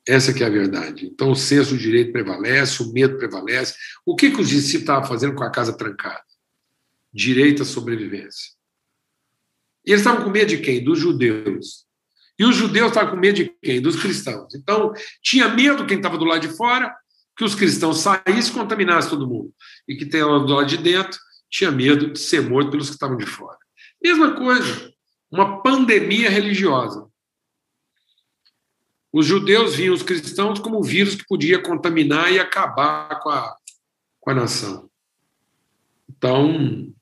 Essa 0.05 0.33
que 0.33 0.43
é 0.43 0.47
a 0.47 0.49
verdade. 0.49 1.05
Então, 1.05 1.31
o 1.31 1.37
senso 1.37 1.69
do 1.69 1.77
direito 1.77 2.11
prevalece, 2.11 2.83
o 2.83 2.91
medo 2.91 3.17
prevalece. 3.17 3.75
O 4.05 4.13
que, 4.13 4.29
que 4.29 4.41
os 4.41 4.49
discípulos 4.49 4.81
estavam 4.81 5.07
fazendo 5.07 5.35
com 5.35 5.43
a 5.45 5.51
casa 5.51 5.71
trancada? 5.71 6.25
Direito 7.13 7.61
à 7.61 7.65
sobrevivência. 7.65 8.51
E 9.85 9.91
eles 9.91 10.01
estavam 10.01 10.25
com 10.25 10.31
medo 10.31 10.49
de 10.49 10.57
quem? 10.57 10.83
Dos 10.83 10.99
judeus. 10.99 11.85
E 12.37 12.43
os 12.43 12.57
judeus 12.57 12.89
estavam 12.89 13.11
com 13.11 13.17
medo 13.21 13.37
de 13.37 13.55
quem? 13.63 13.79
Dos 13.79 13.95
cristãos. 13.95 14.53
Então, 14.53 14.91
tinha 15.23 15.47
medo 15.47 15.87
quem 15.87 15.95
estava 15.95 16.17
do 16.17 16.25
lado 16.25 16.45
de 16.45 16.53
fora 16.57 16.93
que 17.39 17.45
os 17.45 17.55
cristãos 17.55 17.99
saíssem 17.99 18.51
e 18.51 18.53
contaminassem 18.53 19.09
todo 19.09 19.25
mundo. 19.25 19.53
E 19.87 19.95
que 19.95 20.05
tem 20.05 20.19
do 20.19 20.53
lado 20.53 20.65
de 20.65 20.75
dentro 20.75 21.17
tinha 21.49 21.71
medo 21.71 22.11
de 22.11 22.19
ser 22.19 22.41
morto 22.41 22.69
pelos 22.69 22.89
que 22.89 22.95
estavam 22.95 23.15
de 23.15 23.25
fora. 23.25 23.57
Mesma 24.03 24.35
coisa, 24.35 24.93
uma 25.31 25.63
pandemia 25.63 26.29
religiosa. 26.29 27.07
Os 29.09 29.25
judeus 29.25 29.73
viam 29.73 29.95
os 29.95 30.03
cristãos 30.03 30.59
como 30.59 30.79
um 30.79 30.83
vírus 30.83 31.15
que 31.15 31.25
podia 31.25 31.63
contaminar 31.63 32.29
e 32.29 32.37
acabar 32.37 33.17
com 33.21 33.29
a, 33.29 33.55
com 34.19 34.31
a 34.31 34.35
nação. 34.35 34.89
Então, 36.09 36.93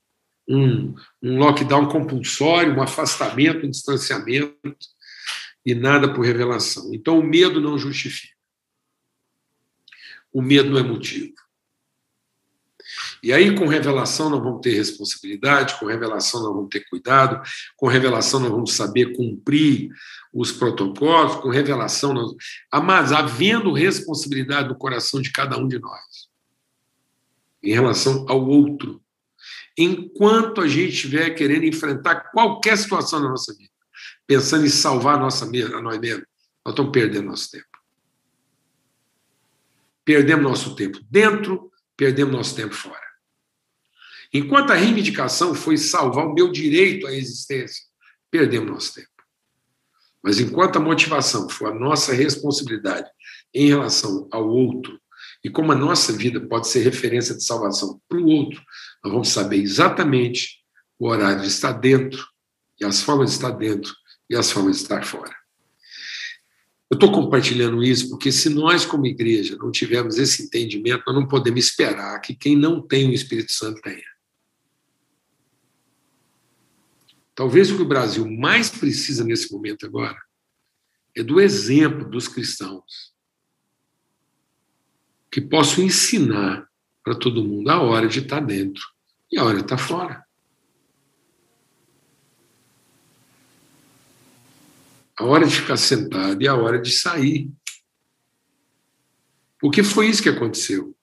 um, 0.48 0.94
um 1.20 1.38
lockdown 1.38 1.88
compulsório, 1.88 2.76
um 2.76 2.82
afastamento, 2.82 3.66
um 3.66 3.70
distanciamento 3.70 4.54
e 5.66 5.74
nada 5.74 6.14
por 6.14 6.24
revelação. 6.24 6.94
Então, 6.94 7.18
o 7.18 7.24
medo 7.24 7.60
não 7.60 7.76
justifica. 7.76 8.37
O 10.32 10.42
medo 10.42 10.70
não 10.70 10.78
é 10.78 10.82
motivo. 10.82 11.34
E 13.22 13.32
aí, 13.32 13.54
com 13.54 13.66
revelação, 13.66 14.30
nós 14.30 14.42
vamos 14.42 14.60
ter 14.60 14.74
responsabilidade, 14.74 15.78
com 15.78 15.86
revelação, 15.86 16.42
nós 16.42 16.54
vamos 16.54 16.70
ter 16.70 16.88
cuidado, 16.88 17.42
com 17.76 17.86
revelação, 17.86 18.40
nós 18.40 18.50
vamos 18.50 18.72
saber 18.72 19.16
cumprir 19.16 19.90
os 20.32 20.52
protocolos, 20.52 21.36
com 21.36 21.48
revelação, 21.48 22.14
nós... 22.14 22.32
mas 22.82 23.12
havendo 23.12 23.72
responsabilidade 23.72 24.68
no 24.68 24.76
coração 24.76 25.20
de 25.20 25.30
cada 25.32 25.58
um 25.58 25.66
de 25.68 25.78
nós, 25.78 26.28
em 27.62 27.72
relação 27.72 28.24
ao 28.28 28.46
outro, 28.46 29.02
enquanto 29.76 30.60
a 30.60 30.68
gente 30.68 30.92
estiver 30.94 31.30
querendo 31.30 31.64
enfrentar 31.64 32.30
qualquer 32.30 32.76
situação 32.78 33.20
na 33.20 33.28
nossa 33.28 33.54
vida, 33.54 33.70
pensando 34.26 34.64
em 34.64 34.70
salvar 34.70 35.16
a, 35.16 35.20
nossa, 35.20 35.44
a 35.44 35.82
nós 35.82 35.98
mesmos, 35.98 36.26
nós 36.64 36.72
estamos 36.72 36.92
perdendo 36.92 37.26
nosso 37.26 37.50
tempo. 37.50 37.67
Perdemos 40.08 40.42
nosso 40.42 40.74
tempo 40.74 40.98
dentro, 41.10 41.70
perdemos 41.94 42.32
nosso 42.32 42.56
tempo 42.56 42.74
fora. 42.74 43.06
Enquanto 44.32 44.70
a 44.70 44.74
reivindicação 44.74 45.54
foi 45.54 45.76
salvar 45.76 46.26
o 46.26 46.32
meu 46.32 46.50
direito 46.50 47.06
à 47.06 47.12
existência, 47.12 47.84
perdemos 48.30 48.70
nosso 48.70 48.94
tempo. 48.94 49.10
Mas 50.22 50.40
enquanto 50.40 50.76
a 50.76 50.80
motivação 50.80 51.46
for 51.50 51.72
a 51.72 51.74
nossa 51.74 52.14
responsabilidade 52.14 53.06
em 53.52 53.68
relação 53.68 54.26
ao 54.32 54.48
outro, 54.48 54.98
e 55.44 55.50
como 55.50 55.72
a 55.72 55.76
nossa 55.76 56.10
vida 56.10 56.40
pode 56.40 56.68
ser 56.68 56.80
referência 56.80 57.34
de 57.34 57.44
salvação 57.44 58.00
para 58.08 58.18
o 58.18 58.28
outro, 58.28 58.62
nós 59.04 59.12
vamos 59.12 59.28
saber 59.28 59.58
exatamente 59.58 60.64
o 60.98 61.06
horário 61.06 61.42
de 61.42 61.48
estar 61.48 61.72
dentro, 61.72 62.26
e 62.80 62.84
as 62.86 63.02
formas 63.02 63.28
de 63.28 63.36
estar 63.36 63.50
dentro, 63.50 63.92
e 64.30 64.34
as 64.34 64.50
formas 64.50 64.78
de 64.78 64.84
estar 64.84 65.04
fora. 65.04 65.37
Eu 66.90 66.94
estou 66.94 67.12
compartilhando 67.12 67.82
isso 67.82 68.08
porque, 68.08 68.32
se 68.32 68.48
nós, 68.48 68.86
como 68.86 69.06
igreja, 69.06 69.56
não 69.56 69.70
tivermos 69.70 70.16
esse 70.16 70.42
entendimento, 70.42 71.02
nós 71.06 71.14
não 71.14 71.28
podemos 71.28 71.62
esperar 71.62 72.18
que 72.20 72.34
quem 72.34 72.56
não 72.56 72.80
tem 72.80 73.10
o 73.10 73.12
Espírito 73.12 73.52
Santo 73.52 73.80
tenha. 73.82 74.08
Talvez 77.34 77.70
o 77.70 77.76
que 77.76 77.82
o 77.82 77.88
Brasil 77.88 78.28
mais 78.28 78.70
precisa 78.70 79.22
nesse 79.22 79.52
momento 79.52 79.86
agora 79.86 80.18
é 81.14 81.22
do 81.22 81.40
exemplo 81.40 82.08
dos 82.08 82.26
cristãos 82.26 83.14
que 85.30 85.40
possam 85.40 85.84
ensinar 85.84 86.68
para 87.04 87.14
todo 87.14 87.44
mundo 87.44 87.68
a 87.68 87.80
hora 87.80 88.08
de 88.08 88.20
estar 88.20 88.40
dentro 88.40 88.82
e 89.30 89.38
a 89.38 89.44
hora 89.44 89.58
de 89.58 89.62
estar 89.62 89.78
fora. 89.78 90.27
A 95.18 95.24
hora 95.24 95.44
de 95.44 95.54
ficar 95.54 95.76
sentado 95.76 96.40
e 96.40 96.46
a 96.46 96.54
hora 96.54 96.80
de 96.80 96.92
sair. 96.92 97.50
Porque 99.58 99.82
foi 99.82 100.06
isso 100.06 100.22
que 100.22 100.28
aconteceu. 100.28 100.96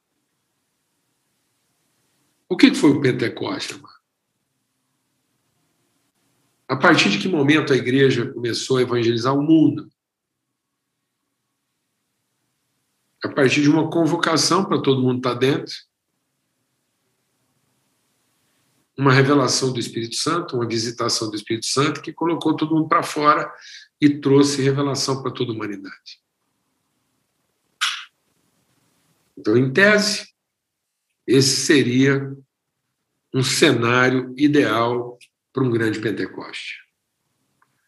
O 2.47 2.56
que 2.56 2.73
foi 2.73 2.91
o 2.91 3.01
Pentecostes, 3.01 3.75
amado? 3.78 3.95
A 6.67 6.78
partir 6.78 7.10
de 7.10 7.19
que 7.19 7.28
momento 7.28 7.73
a 7.73 7.75
igreja 7.75 8.32
começou 8.32 8.78
a 8.78 8.82
evangelizar 8.82 9.38
o 9.38 9.43
mundo? 9.43 9.91
A 13.21 13.30
partir 13.30 13.62
de 13.62 13.69
uma 13.69 13.89
convocação 13.89 14.63
para 14.63 14.82
todo 14.82 15.01
mundo 15.01 15.17
estar 15.17 15.34
dentro, 15.34 15.73
uma 18.97 19.12
revelação 19.12 19.73
do 19.73 19.79
Espírito 19.79 20.15
Santo, 20.15 20.55
uma 20.55 20.67
visitação 20.67 21.29
do 21.29 21.36
Espírito 21.36 21.65
Santo 21.65 22.01
que 22.01 22.13
colocou 22.13 22.55
todo 22.55 22.75
mundo 22.75 22.88
para 22.88 23.03
fora 23.03 23.51
e 23.99 24.10
trouxe 24.10 24.62
revelação 24.62 25.21
para 25.21 25.31
toda 25.31 25.51
a 25.51 25.55
humanidade. 25.55 26.21
Então, 29.38 29.58
em 29.58 29.71
tese, 29.71 30.34
esse 31.27 31.65
seria 31.65 32.36
um 33.34 33.43
cenário 33.43 34.34
ideal 34.38 35.19
para 35.51 35.63
um 35.63 35.69
grande 35.69 35.99
Pentecoste. 35.99 36.86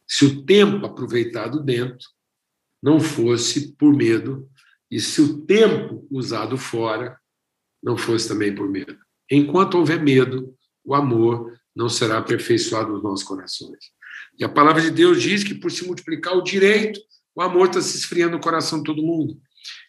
Se 0.05 0.25
o 0.25 0.45
tempo 0.45 0.85
aproveitado 0.85 1.61
dentro 1.63 2.07
não 2.81 2.99
fosse 2.99 3.73
por 3.73 3.93
medo, 3.93 4.49
e 4.89 4.99
se 4.99 5.21
o 5.21 5.45
tempo 5.45 6.07
usado 6.09 6.57
fora 6.57 7.19
não 7.83 7.97
fosse 7.97 8.27
também 8.27 8.53
por 8.53 8.69
medo. 8.69 8.97
Enquanto 9.29 9.77
houver 9.77 10.01
medo, 10.01 10.56
o 10.88 10.95
amor 10.95 11.54
não 11.76 11.89
será 11.89 12.17
aperfeiçoado 12.17 12.93
nos 12.93 13.04
nossos 13.04 13.28
corações. 13.28 13.91
E 14.39 14.45
a 14.45 14.50
palavra 14.50 14.82
de 14.82 14.89
Deus 14.89 15.21
diz 15.21 15.43
que, 15.43 15.54
por 15.54 15.69
se 15.69 15.86
multiplicar 15.86 16.34
o 16.34 16.41
direito, 16.41 16.97
o 17.36 17.41
amor 17.41 17.67
está 17.67 17.82
se 17.82 17.97
esfriando 17.97 18.38
no 18.38 18.41
coração 18.41 18.80
de 18.80 18.86
todo 18.86 19.04
mundo. 19.04 19.39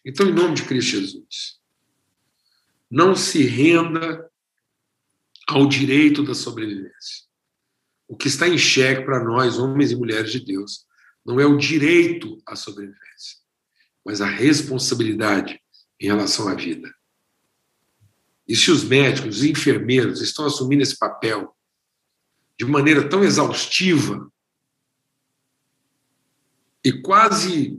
Então, 0.05 0.27
em 0.27 0.33
nome 0.33 0.55
de 0.55 0.63
Cristo 0.63 0.91
Jesus, 0.91 1.57
não 2.91 3.15
se 3.15 3.43
renda 3.43 4.29
ao 5.47 5.65
direito 5.67 6.21
da 6.21 6.35
sobrevivência. 6.35 7.27
o 8.07 8.17
que 8.17 8.27
está 8.27 8.47
em 8.47 8.57
xeque 8.57 9.05
para 9.05 9.23
nós, 9.23 9.59
homens 9.59 9.91
e 9.91 9.95
mulheres 9.95 10.31
de 10.31 10.39
Deus, 10.39 10.85
não 11.23 11.39
é 11.39 11.45
o 11.45 11.57
direito 11.57 12.41
à 12.43 12.55
sobrevivência, 12.55 13.37
mas 14.03 14.19
a 14.19 14.25
responsabilidade 14.25 15.61
em 15.99 16.07
relação 16.07 16.47
à 16.47 16.55
vida. 16.55 16.91
E 18.49 18.55
se 18.55 18.71
os 18.71 18.83
médicos, 18.83 19.37
os 19.37 19.43
enfermeiros 19.43 20.21
estão 20.21 20.43
assumindo 20.43 20.81
esse 20.81 20.97
papel 20.97 21.55
de 22.57 22.65
maneira 22.65 23.07
tão 23.07 23.23
exaustiva 23.23 24.27
e 26.83 26.91
quase 26.91 27.77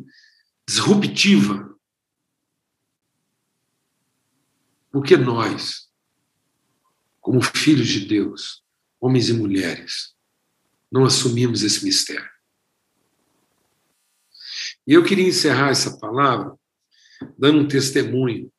disruptiva, 0.68 1.76
porque 4.92 5.16
nós, 5.16 5.90
como 7.20 7.42
filhos 7.42 7.88
de 7.88 8.06
Deus, 8.06 8.64
homens 9.00 9.28
e 9.28 9.32
mulheres, 9.32 10.14
não 10.90 11.04
assumimos 11.04 11.64
esse 11.64 11.84
mistério. 11.84 12.30
E 14.86 14.92
eu 14.92 15.02
queria 15.02 15.26
encerrar 15.26 15.70
essa 15.70 15.98
palavra 15.98 16.56
dando 17.36 17.58
um 17.58 17.66
testemunho 17.66 18.52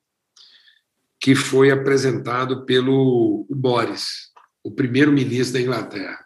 que 1.21 1.36
foi 1.36 1.69
apresentado 1.69 2.65
pelo 2.65 3.45
Boris, 3.47 4.31
o 4.63 4.71
primeiro-ministro 4.71 5.53
da 5.53 5.62
Inglaterra. 5.62 6.25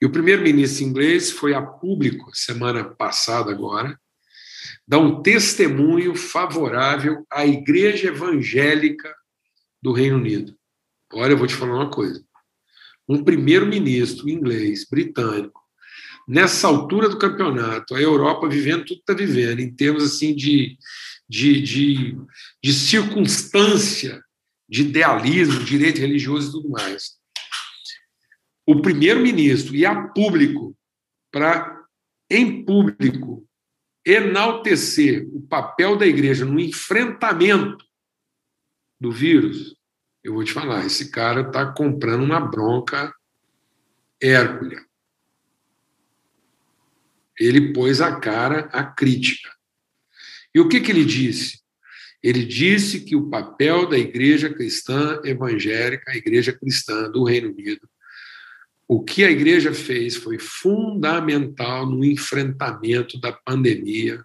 E 0.00 0.06
o 0.06 0.10
primeiro-ministro 0.10 0.82
inglês 0.84 1.30
foi 1.30 1.52
a 1.52 1.60
público, 1.60 2.30
semana 2.32 2.82
passada 2.82 3.50
agora, 3.50 4.00
dar 4.88 4.98
um 4.98 5.22
testemunho 5.22 6.14
favorável 6.14 7.26
à 7.30 7.46
Igreja 7.46 8.08
Evangélica 8.08 9.14
do 9.82 9.92
Reino 9.92 10.16
Unido. 10.16 10.56
Olha, 11.12 11.32
eu 11.32 11.38
vou 11.38 11.46
te 11.46 11.54
falar 11.54 11.74
uma 11.74 11.90
coisa. 11.90 12.24
Um 13.06 13.22
primeiro-ministro 13.22 14.30
inglês, 14.30 14.86
britânico, 14.88 15.60
nessa 16.26 16.68
altura 16.68 17.08
do 17.08 17.18
campeonato, 17.18 17.94
a 17.94 18.00
Europa 18.00 18.48
vivendo 18.48 18.86
tudo 18.86 19.02
que 19.04 19.12
está 19.12 19.14
vivendo, 19.14 19.60
em 19.60 19.74
termos 19.74 20.04
assim 20.04 20.34
de 20.34 20.78
de, 21.30 21.60
de, 21.60 22.18
de 22.60 22.72
circunstância, 22.72 24.20
de 24.68 24.82
idealismo, 24.82 25.62
direito 25.62 26.00
religioso 26.00 26.48
e 26.48 26.52
tudo 26.52 26.70
mais. 26.70 27.12
O 28.66 28.82
primeiro-ministro 28.82 29.76
ia 29.76 29.92
a 29.92 30.08
público 30.08 30.76
para, 31.30 31.84
em 32.28 32.64
público, 32.64 33.46
enaltecer 34.04 35.28
o 35.32 35.40
papel 35.40 35.96
da 35.96 36.04
igreja 36.04 36.44
no 36.44 36.58
enfrentamento 36.58 37.84
do 38.98 39.12
vírus, 39.12 39.76
eu 40.24 40.34
vou 40.34 40.42
te 40.42 40.52
falar, 40.52 40.84
esse 40.84 41.12
cara 41.12 41.42
está 41.42 41.72
comprando 41.72 42.24
uma 42.24 42.40
bronca 42.40 43.14
hércula. 44.20 44.84
Ele 47.38 47.72
pôs 47.72 48.00
a 48.00 48.18
cara 48.18 48.68
à 48.72 48.82
crítica. 48.84 49.59
E 50.54 50.60
o 50.60 50.68
que, 50.68 50.80
que 50.80 50.90
ele 50.90 51.04
disse? 51.04 51.60
Ele 52.22 52.44
disse 52.44 53.00
que 53.00 53.16
o 53.16 53.30
papel 53.30 53.88
da 53.88 53.98
igreja 53.98 54.52
cristã 54.52 55.20
evangélica, 55.24 56.10
a 56.10 56.16
igreja 56.16 56.52
cristã 56.52 57.10
do 57.10 57.24
Reino 57.24 57.50
Unido, 57.50 57.88
o 58.86 59.02
que 59.02 59.24
a 59.24 59.30
igreja 59.30 59.72
fez 59.72 60.16
foi 60.16 60.38
fundamental 60.38 61.86
no 61.86 62.04
enfrentamento 62.04 63.18
da 63.20 63.32
pandemia 63.32 64.22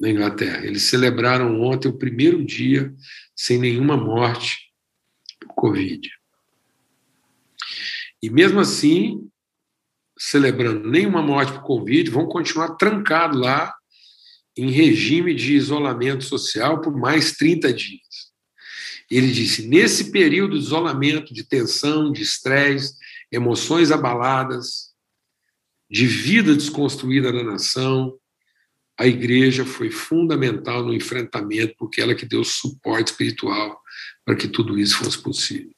na 0.00 0.08
Inglaterra. 0.08 0.64
Eles 0.64 0.84
celebraram 0.84 1.60
ontem 1.60 1.88
o 1.88 1.98
primeiro 1.98 2.44
dia 2.44 2.92
sem 3.36 3.58
nenhuma 3.58 3.96
morte 3.96 4.72
por 5.40 5.54
Covid. 5.54 6.08
E 8.22 8.30
mesmo 8.30 8.58
assim, 8.58 9.28
celebrando 10.18 10.88
nenhuma 10.88 11.22
morte 11.22 11.52
por 11.52 11.62
Covid, 11.62 12.10
vão 12.10 12.26
continuar 12.26 12.76
trancados 12.76 13.38
lá 13.38 13.77
em 14.58 14.70
regime 14.70 15.34
de 15.34 15.54
isolamento 15.54 16.24
social 16.24 16.80
por 16.80 16.96
mais 16.96 17.32
30 17.32 17.72
dias. 17.72 18.28
Ele 19.10 19.30
disse: 19.30 19.66
nesse 19.66 20.10
período 20.10 20.58
de 20.58 20.64
isolamento, 20.64 21.32
de 21.32 21.44
tensão, 21.44 22.12
de 22.12 22.22
estresse, 22.22 22.94
emoções 23.30 23.90
abaladas, 23.90 24.88
de 25.90 26.06
vida 26.06 26.54
desconstruída 26.54 27.32
na 27.32 27.42
nação, 27.42 28.18
a 28.98 29.06
igreja 29.06 29.64
foi 29.64 29.90
fundamental 29.90 30.84
no 30.84 30.92
enfrentamento, 30.92 31.74
porque 31.78 32.00
ela 32.00 32.14
que 32.14 32.26
deu 32.26 32.42
suporte 32.42 33.12
espiritual 33.12 33.80
para 34.24 34.34
que 34.34 34.48
tudo 34.48 34.78
isso 34.78 34.98
fosse 34.98 35.22
possível. 35.22 35.72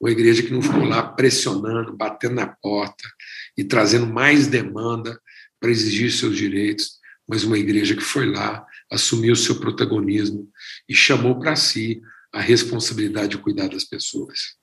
Uma 0.00 0.10
igreja 0.10 0.42
que 0.42 0.52
não 0.52 0.62
ficou 0.62 0.84
lá 0.84 1.02
pressionando, 1.02 1.96
batendo 1.96 2.36
na 2.36 2.46
porta 2.46 3.04
e 3.56 3.64
trazendo 3.64 4.06
mais 4.06 4.46
demanda 4.46 5.20
para 5.58 5.70
exigir 5.70 6.12
seus 6.12 6.36
direitos, 6.36 7.00
mas 7.26 7.44
uma 7.44 7.58
igreja 7.58 7.94
que 7.94 8.02
foi 8.02 8.26
lá, 8.26 8.66
assumiu 8.90 9.32
o 9.32 9.36
seu 9.36 9.58
protagonismo 9.58 10.50
e 10.88 10.94
chamou 10.94 11.38
para 11.38 11.56
si 11.56 12.02
a 12.32 12.40
responsabilidade 12.40 13.36
de 13.36 13.38
cuidar 13.38 13.68
das 13.68 13.84
pessoas. 13.84 14.56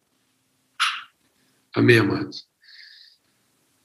Amém, 1.73 1.99
amados? 1.99 2.47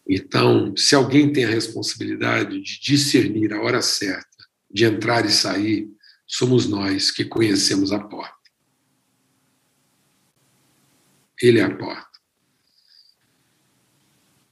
Então, 0.08 0.76
se 0.76 0.94
alguém 0.94 1.32
tem 1.32 1.44
a 1.44 1.50
responsabilidade 1.50 2.60
de 2.60 2.80
discernir 2.80 3.52
a 3.52 3.60
hora 3.60 3.82
certa, 3.82 4.46
de 4.70 4.84
entrar 4.84 5.24
e 5.24 5.30
sair, 5.30 5.88
somos 6.26 6.68
nós 6.68 7.10
que 7.10 7.24
conhecemos 7.24 7.92
a 7.92 7.98
porta. 7.98 8.34
Ele 11.40 11.58
é 11.58 11.62
a 11.62 11.74
porta. 11.74 12.05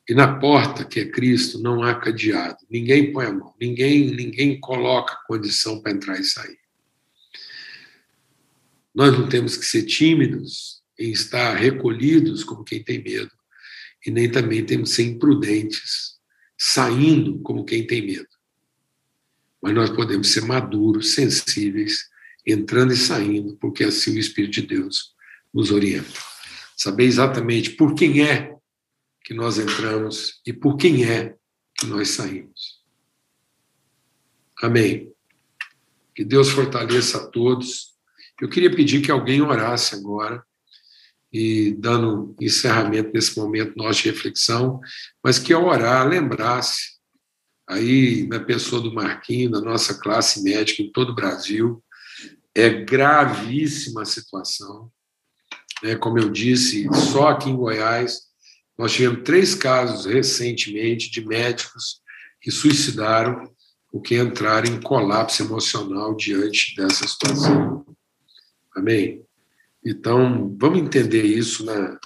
E 0.08 0.14
na 0.14 0.38
porta, 0.38 0.84
que 0.84 1.00
é 1.00 1.06
Cristo, 1.06 1.58
não 1.58 1.82
há 1.82 1.94
cadeado. 1.94 2.58
Ninguém 2.68 3.12
põe 3.12 3.26
a 3.26 3.32
mão, 3.32 3.54
ninguém, 3.58 4.14
ninguém 4.14 4.60
coloca 4.60 5.18
condição 5.26 5.80
para 5.80 5.92
entrar 5.92 6.20
e 6.20 6.24
sair. 6.24 6.58
Nós 8.94 9.12
não 9.12 9.28
temos 9.28 9.56
que 9.56 9.64
ser 9.64 9.84
tímidos 9.84 10.82
em 10.98 11.10
estar 11.10 11.54
recolhidos 11.54 12.44
como 12.44 12.64
quem 12.64 12.82
tem 12.82 13.02
medo, 13.02 13.32
e 14.06 14.10
nem 14.10 14.30
também 14.30 14.64
temos 14.64 14.90
que 14.90 14.96
ser 14.96 15.04
imprudentes, 15.04 16.18
saindo 16.56 17.38
como 17.40 17.64
quem 17.64 17.86
tem 17.86 18.06
medo. 18.06 18.28
Mas 19.60 19.74
nós 19.74 19.90
podemos 19.90 20.28
ser 20.28 20.42
maduros, 20.42 21.14
sensíveis, 21.14 22.08
entrando 22.46 22.92
e 22.92 22.96
saindo, 22.96 23.56
porque 23.56 23.82
assim 23.82 24.16
o 24.16 24.20
Espírito 24.20 24.60
de 24.60 24.66
Deus 24.66 25.14
nos 25.52 25.70
orienta. 25.70 26.20
Saber 26.76 27.04
exatamente 27.04 27.70
por 27.70 27.94
quem 27.94 28.22
é 28.22 28.53
que 29.24 29.34
nós 29.34 29.58
entramos 29.58 30.40
e 30.46 30.52
por 30.52 30.76
quem 30.76 31.04
é 31.04 31.34
que 31.76 31.86
nós 31.86 32.10
saímos. 32.10 32.84
Amém. 34.62 35.12
Que 36.14 36.24
Deus 36.24 36.50
fortaleça 36.50 37.18
a 37.18 37.26
todos. 37.26 37.94
Eu 38.40 38.48
queria 38.48 38.70
pedir 38.70 39.00
que 39.00 39.10
alguém 39.10 39.40
orasse 39.40 39.94
agora, 39.94 40.44
e 41.34 41.72
dando 41.80 42.36
encerramento 42.40 43.10
nesse 43.12 43.36
momento 43.36 43.76
nosso 43.76 44.02
de 44.02 44.10
reflexão, 44.10 44.80
mas 45.20 45.36
que 45.36 45.52
ao 45.52 45.64
orar 45.64 46.06
lembrasse 46.06 46.94
aí 47.68 48.24
na 48.28 48.38
pessoa 48.38 48.80
do 48.80 48.94
Marquinhos, 48.94 49.50
da 49.50 49.60
nossa 49.60 49.98
classe 49.98 50.44
médica 50.44 50.80
em 50.80 50.92
todo 50.92 51.10
o 51.10 51.14
Brasil, 51.14 51.82
é 52.54 52.70
gravíssima 52.70 54.02
a 54.02 54.04
situação. 54.04 54.92
Né? 55.82 55.96
Como 55.96 56.20
eu 56.20 56.30
disse, 56.30 56.88
só 57.10 57.28
aqui 57.28 57.50
em 57.50 57.56
Goiás 57.56 58.28
nós 58.78 58.92
tivemos 58.92 59.22
três 59.24 59.54
casos 59.54 60.06
recentemente 60.06 61.10
de 61.10 61.24
médicos 61.24 62.00
que 62.40 62.50
suicidaram 62.50 63.52
porque 63.90 64.18
entraram 64.18 64.68
em 64.68 64.80
colapso 64.80 65.44
emocional 65.44 66.16
diante 66.16 66.74
dessa 66.76 67.06
situação. 67.06 67.86
Amém? 68.74 69.22
Então, 69.86 70.56
vamos 70.58 70.80
entender 70.80 71.22
isso 71.22 71.64
na, 71.64 71.98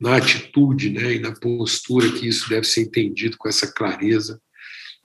na 0.00 0.16
atitude 0.16 0.90
né, 0.90 1.14
e 1.14 1.18
na 1.18 1.32
postura 1.32 2.12
que 2.12 2.28
isso 2.28 2.48
deve 2.48 2.66
ser 2.66 2.82
entendido 2.82 3.36
com 3.36 3.48
essa 3.48 3.66
clareza 3.66 4.40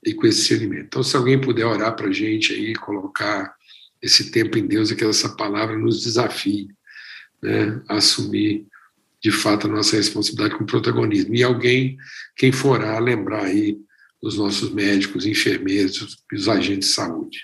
e 0.06 0.14
com 0.14 0.28
esse 0.28 0.42
discernimento. 0.42 0.86
Então, 0.86 1.02
se 1.02 1.16
alguém 1.16 1.42
puder 1.42 1.66
orar 1.66 1.96
para 1.96 2.10
a 2.10 2.14
gente 2.14 2.54
aí, 2.54 2.76
colocar 2.76 3.56
esse 4.00 4.30
tempo 4.30 4.58
em 4.58 4.68
Deus 4.68 4.92
e 4.92 4.96
que 4.96 5.04
essa 5.04 5.36
palavra 5.36 5.78
nos 5.78 6.04
desafie 6.04 6.68
né, 7.42 7.82
a 7.90 7.96
assumir 7.96 8.68
de 9.24 9.32
fato, 9.32 9.68
a 9.68 9.70
nossa 9.70 9.96
responsabilidade 9.96 10.58
com 10.58 10.66
protagonismo. 10.66 11.34
E 11.34 11.42
alguém, 11.42 11.96
quem 12.36 12.52
forá, 12.52 13.00
lembrar 13.00 13.46
aí 13.46 13.78
dos 14.22 14.38
nossos 14.38 14.74
médicos, 14.74 15.26
enfermeiros 15.26 16.18
e 16.32 16.36
os 16.36 16.50
agentes 16.50 16.90
de 16.90 16.96
saúde. 16.96 17.40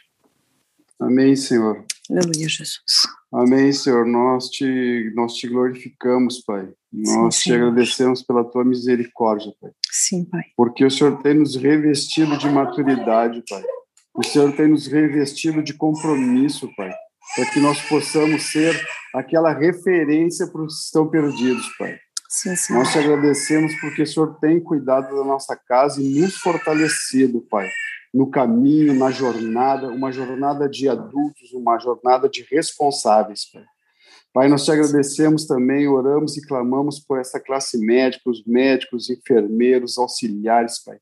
Amém, 0.99 1.37
Senhor. 1.37 1.85
Aleluia, 2.11 2.49
Jesus. 2.49 3.07
Amém, 3.31 3.71
Senhor. 3.71 4.05
Nós 4.05 4.49
te, 4.49 5.11
nós 5.15 5.35
te 5.35 5.47
glorificamos, 5.47 6.39
Pai. 6.39 6.67
Nós 6.91 7.35
sim, 7.35 7.43
te 7.43 7.53
agradecemos 7.53 8.23
pela 8.23 8.43
tua 8.43 8.65
misericórdia, 8.65 9.53
Pai. 9.61 9.71
Sim, 9.89 10.25
Pai. 10.25 10.43
Porque 10.57 10.83
o 10.83 10.91
Senhor 10.91 11.21
tem 11.21 11.35
nos 11.35 11.55
revestido 11.55 12.37
de 12.37 12.49
maturidade, 12.49 13.41
Pai. 13.49 13.63
O 14.13 14.23
Senhor 14.23 14.51
tem 14.53 14.67
nos 14.67 14.87
revestido 14.87 15.63
de 15.63 15.73
compromisso, 15.73 16.69
Pai 16.75 16.91
para 17.35 17.45
que 17.45 17.59
nós 17.59 17.81
possamos 17.81 18.51
ser 18.51 18.75
aquela 19.13 19.53
referência 19.53 20.47
para 20.47 20.61
os 20.61 20.75
que 20.75 20.85
estão 20.85 21.07
perdidos, 21.07 21.65
Pai. 21.77 21.99
Sim, 22.27 22.55
sim. 22.55 22.73
Nós 22.73 22.91
te 22.91 22.99
agradecemos 22.99 23.73
porque 23.81 24.03
o 24.03 24.07
Senhor 24.07 24.37
tem 24.39 24.59
cuidado 24.59 25.15
da 25.15 25.23
nossa 25.23 25.55
casa 25.55 26.01
e 26.01 26.21
nos 26.21 26.35
fortalecido, 26.35 27.41
Pai, 27.49 27.67
no 28.13 28.29
caminho, 28.29 28.93
na 28.93 29.09
jornada, 29.09 29.87
uma 29.87 30.11
jornada 30.11 30.69
de 30.69 30.87
adultos, 30.87 31.51
uma 31.53 31.79
jornada 31.79 32.29
de 32.29 32.45
responsáveis, 32.51 33.49
Pai. 33.51 33.63
Pai, 34.31 34.47
nós 34.47 34.63
te 34.63 34.71
agradecemos 34.71 35.47
também, 35.47 35.87
oramos 35.87 36.37
e 36.37 36.45
clamamos 36.45 36.99
por 36.99 37.19
essa 37.19 37.39
classe 37.39 37.79
médica, 37.83 38.29
os 38.29 38.45
médicos, 38.45 39.09
enfermeiros, 39.09 39.97
auxiliares, 39.97 40.83
Pai, 40.83 40.99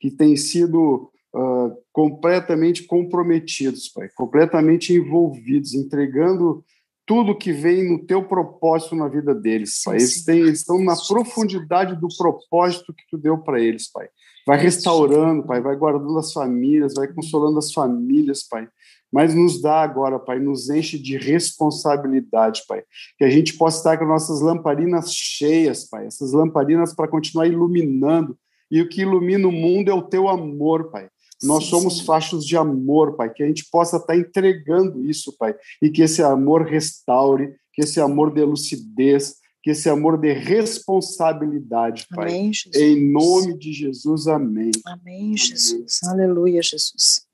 que 0.00 0.10
têm 0.10 0.34
sido 0.34 1.12
uh, 1.34 1.76
completamente 1.92 2.84
comprometidos, 2.84 3.88
Pai, 3.88 4.08
completamente 4.14 4.92
envolvidos, 4.92 5.74
entregando 5.74 6.64
tudo 7.06 7.36
que 7.36 7.52
vem 7.52 7.90
no 7.90 8.06
teu 8.06 8.22
propósito 8.22 8.94
na 8.94 9.08
vida 9.08 9.34
deles, 9.34 9.82
Pai. 9.84 9.96
Eles, 9.96 10.24
têm, 10.24 10.38
eles 10.38 10.60
estão 10.60 10.82
na 10.82 10.94
profundidade 10.94 12.00
do 12.00 12.06
propósito 12.16 12.94
que 12.94 13.02
tu 13.10 13.18
deu 13.18 13.38
para 13.38 13.60
eles, 13.60 13.90
Pai. 13.90 14.08
Vai 14.46 14.58
restaurando, 14.58 15.42
Pai, 15.44 15.60
vai 15.60 15.76
guardando 15.76 16.16
as 16.18 16.32
famílias, 16.32 16.94
vai 16.94 17.08
consolando 17.08 17.58
as 17.58 17.72
famílias, 17.72 18.44
Pai. 18.44 18.68
Mas 19.12 19.34
nos 19.34 19.60
dá 19.60 19.82
agora, 19.82 20.20
Pai, 20.20 20.38
nos 20.38 20.70
enche 20.70 20.98
de 20.98 21.16
responsabilidade, 21.16 22.62
Pai. 22.68 22.84
Que 23.18 23.24
a 23.24 23.30
gente 23.30 23.56
possa 23.56 23.78
estar 23.78 23.98
com 23.98 24.06
nossas 24.06 24.40
lamparinas 24.40 25.12
cheias, 25.12 25.88
Pai. 25.88 26.06
Essas 26.06 26.32
lamparinas 26.32 26.94
para 26.94 27.08
continuar 27.08 27.48
iluminando. 27.48 28.38
E 28.70 28.80
o 28.80 28.88
que 28.88 29.02
ilumina 29.02 29.48
o 29.48 29.52
mundo 29.52 29.90
é 29.90 29.94
o 29.94 30.02
teu 30.02 30.28
amor, 30.28 30.90
Pai. 30.90 31.08
Nós 31.42 31.64
sim, 31.64 31.70
somos 31.70 31.98
sim. 31.98 32.04
fachos 32.04 32.44
de 32.44 32.56
amor, 32.56 33.16
Pai, 33.16 33.32
que 33.32 33.42
a 33.42 33.46
gente 33.46 33.66
possa 33.70 33.96
estar 33.96 34.16
entregando 34.16 35.04
isso, 35.04 35.36
Pai, 35.38 35.54
e 35.80 35.90
que 35.90 36.02
esse 36.02 36.22
amor 36.22 36.62
restaure, 36.62 37.54
que 37.72 37.82
esse 37.82 38.00
amor 38.00 38.32
dê 38.32 38.44
lucidez, 38.44 39.36
que 39.62 39.70
esse 39.70 39.88
amor 39.88 40.18
dê 40.18 40.32
responsabilidade, 40.32 42.06
Pai. 42.14 42.28
Amém, 42.28 42.52
Jesus. 42.52 42.76
Em 42.76 43.12
nome 43.12 43.58
de 43.58 43.72
Jesus, 43.72 44.26
amém. 44.26 44.70
Amém, 44.86 45.36
Jesus. 45.36 46.00
Amém. 46.02 46.24
Aleluia, 46.24 46.62
Jesus. 46.62 47.29